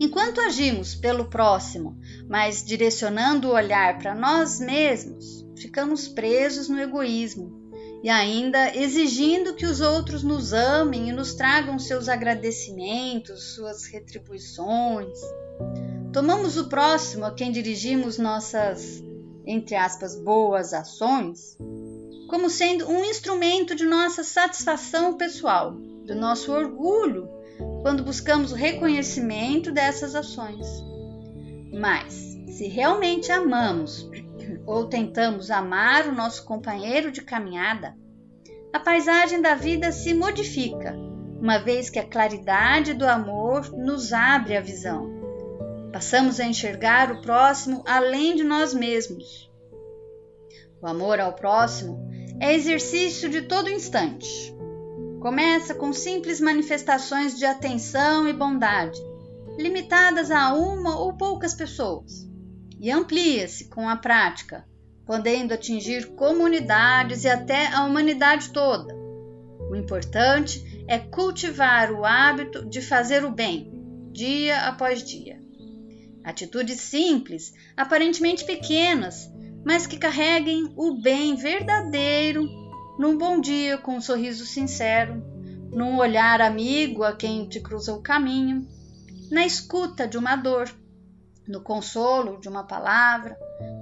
Enquanto 0.00 0.40
agimos 0.40 0.94
pelo 0.94 1.26
próximo, 1.26 1.94
mas 2.26 2.64
direcionando 2.64 3.48
o 3.48 3.52
olhar 3.52 3.98
para 3.98 4.14
nós 4.14 4.58
mesmos, 4.58 5.46
ficamos 5.58 6.08
presos 6.08 6.70
no 6.70 6.80
egoísmo 6.80 7.60
e 8.02 8.08
ainda 8.08 8.74
exigindo 8.74 9.54
que 9.54 9.66
os 9.66 9.82
outros 9.82 10.22
nos 10.22 10.54
amem 10.54 11.10
e 11.10 11.12
nos 11.12 11.34
tragam 11.34 11.78
seus 11.78 12.08
agradecimentos, 12.08 13.54
suas 13.54 13.84
retribuições. 13.84 15.18
Tomamos 16.14 16.56
o 16.56 16.70
próximo 16.70 17.26
a 17.26 17.34
quem 17.34 17.52
dirigimos 17.52 18.16
nossas, 18.16 19.04
entre 19.44 19.76
aspas, 19.76 20.16
boas 20.18 20.72
ações, 20.72 21.58
como 22.26 22.48
sendo 22.48 22.88
um 22.88 23.04
instrumento 23.04 23.74
de 23.74 23.84
nossa 23.84 24.24
satisfação 24.24 25.18
pessoal, 25.18 25.72
do 25.72 26.14
nosso 26.14 26.50
orgulho 26.52 27.28
quando 27.82 28.04
buscamos 28.04 28.52
o 28.52 28.56
reconhecimento 28.56 29.72
dessas 29.72 30.14
ações. 30.14 30.66
Mas, 31.72 32.38
se 32.48 32.68
realmente 32.68 33.32
amamos 33.32 34.08
ou 34.66 34.86
tentamos 34.86 35.50
amar 35.50 36.06
o 36.06 36.14
nosso 36.14 36.44
companheiro 36.44 37.10
de 37.10 37.22
caminhada, 37.22 37.94
a 38.72 38.78
paisagem 38.78 39.40
da 39.40 39.54
vida 39.54 39.90
se 39.90 40.14
modifica, 40.14 40.94
uma 41.40 41.58
vez 41.58 41.90
que 41.90 41.98
a 41.98 42.06
claridade 42.06 42.94
do 42.94 43.06
amor 43.06 43.72
nos 43.72 44.12
abre 44.12 44.56
a 44.56 44.60
visão. 44.60 45.10
Passamos 45.92 46.38
a 46.38 46.44
enxergar 46.44 47.10
o 47.10 47.20
próximo 47.20 47.82
além 47.86 48.36
de 48.36 48.44
nós 48.44 48.72
mesmos. 48.72 49.50
O 50.80 50.86
amor 50.86 51.18
ao 51.18 51.32
próximo 51.32 52.08
é 52.38 52.54
exercício 52.54 53.28
de 53.28 53.42
todo 53.42 53.68
instante, 53.68 54.54
Começa 55.20 55.74
com 55.74 55.92
simples 55.92 56.40
manifestações 56.40 57.38
de 57.38 57.44
atenção 57.44 58.26
e 58.26 58.32
bondade, 58.32 58.98
limitadas 59.58 60.30
a 60.30 60.54
uma 60.54 60.98
ou 60.98 61.12
poucas 61.12 61.52
pessoas, 61.52 62.26
e 62.80 62.90
amplia-se 62.90 63.68
com 63.68 63.86
a 63.86 63.96
prática, 63.96 64.64
podendo 65.04 65.52
atingir 65.52 66.06
comunidades 66.14 67.24
e 67.24 67.28
até 67.28 67.66
a 67.66 67.84
humanidade 67.84 68.48
toda. 68.48 68.94
O 69.70 69.76
importante 69.76 70.84
é 70.88 70.98
cultivar 70.98 71.92
o 71.92 72.02
hábito 72.02 72.64
de 72.64 72.80
fazer 72.80 73.22
o 73.22 73.30
bem, 73.30 73.70
dia 74.10 74.60
após 74.60 75.04
dia. 75.04 75.38
Atitudes 76.24 76.80
simples, 76.80 77.52
aparentemente 77.76 78.42
pequenas, 78.42 79.30
mas 79.66 79.86
que 79.86 79.98
carreguem 79.98 80.72
o 80.76 80.94
bem 80.94 81.36
verdadeiro 81.36 82.59
num 83.00 83.16
bom 83.16 83.40
dia 83.40 83.78
com 83.78 83.96
um 83.96 84.00
sorriso 84.02 84.44
sincero, 84.44 85.24
num 85.72 85.96
olhar 85.96 86.42
amigo 86.42 87.02
a 87.02 87.16
quem 87.16 87.48
te 87.48 87.58
cruza 87.58 87.94
o 87.94 88.02
caminho, 88.02 88.68
na 89.30 89.46
escuta 89.46 90.06
de 90.06 90.18
uma 90.18 90.36
dor, 90.36 90.70
no 91.48 91.62
consolo 91.62 92.38
de 92.38 92.46
uma 92.46 92.62
palavra, 92.62 93.38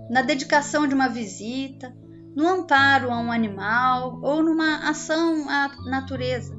na 0.08 0.22
dedicação 0.22 0.86
de 0.86 0.94
uma 0.94 1.08
visita, 1.08 1.92
no 2.36 2.46
amparo 2.46 3.10
a 3.10 3.18
um 3.18 3.32
animal 3.32 4.20
ou 4.22 4.40
numa 4.40 4.88
ação 4.88 5.50
à 5.50 5.66
natureza. 5.90 6.56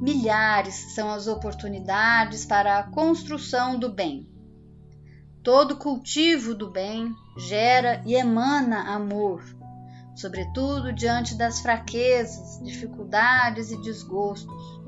Milhares 0.00 0.94
são 0.94 1.10
as 1.10 1.26
oportunidades 1.26 2.46
para 2.46 2.78
a 2.78 2.84
construção 2.84 3.78
do 3.78 3.92
bem. 3.92 4.26
Todo 5.42 5.76
cultivo 5.76 6.54
do 6.54 6.70
bem 6.70 7.14
gera 7.36 8.02
e 8.06 8.14
emana 8.14 8.94
amor, 8.94 9.44
sobretudo 10.16 10.92
diante 10.92 11.36
das 11.36 11.60
fraquezas, 11.60 12.58
dificuldades 12.64 13.70
e 13.70 13.80
desgostos. 13.82 14.80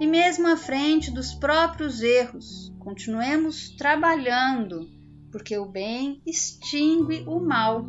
E 0.00 0.06
mesmo 0.06 0.48
à 0.48 0.56
frente 0.56 1.10
dos 1.10 1.34
próprios 1.34 2.02
erros, 2.02 2.72
continuemos 2.78 3.68
trabalhando, 3.76 4.88
porque 5.30 5.56
o 5.58 5.66
bem 5.66 6.22
extingue 6.26 7.22
o 7.28 7.38
mal. 7.38 7.84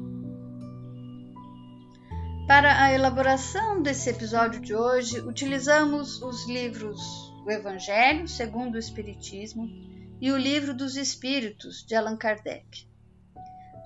Para 2.45 2.83
a 2.83 2.91
elaboração 2.91 3.81
desse 3.81 4.09
episódio 4.09 4.59
de 4.59 4.75
hoje, 4.75 5.21
utilizamos 5.21 6.21
os 6.21 6.45
livros 6.49 6.99
O 7.45 7.49
Evangelho 7.49 8.27
segundo 8.27 8.75
o 8.75 8.79
Espiritismo 8.79 9.65
e 10.19 10.29
o 10.33 10.37
Livro 10.37 10.73
dos 10.73 10.97
Espíritos 10.97 11.85
de 11.85 11.95
Allan 11.95 12.17
Kardec. 12.17 12.90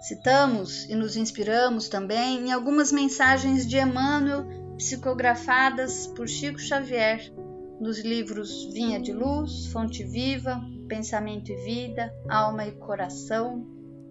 Citamos 0.01 0.85
e 0.85 0.95
nos 0.95 1.15
inspiramos 1.15 1.89
também 1.89 2.47
em 2.47 2.51
algumas 2.51 2.91
mensagens 2.91 3.67
de 3.67 3.77
Emmanuel 3.77 4.45
psicografadas 4.77 6.07
por 6.07 6.27
Chico 6.27 6.59
Xavier 6.59 7.31
nos 7.79 7.99
livros 7.99 8.65
Vinha 8.73 8.99
de 8.99 9.11
Luz, 9.11 9.67
Fonte 9.67 10.03
Viva, 10.03 10.61
Pensamento 10.87 11.51
e 11.51 11.55
Vida, 11.57 12.13
Alma 12.29 12.65
e 12.65 12.71
Coração, 12.71 13.65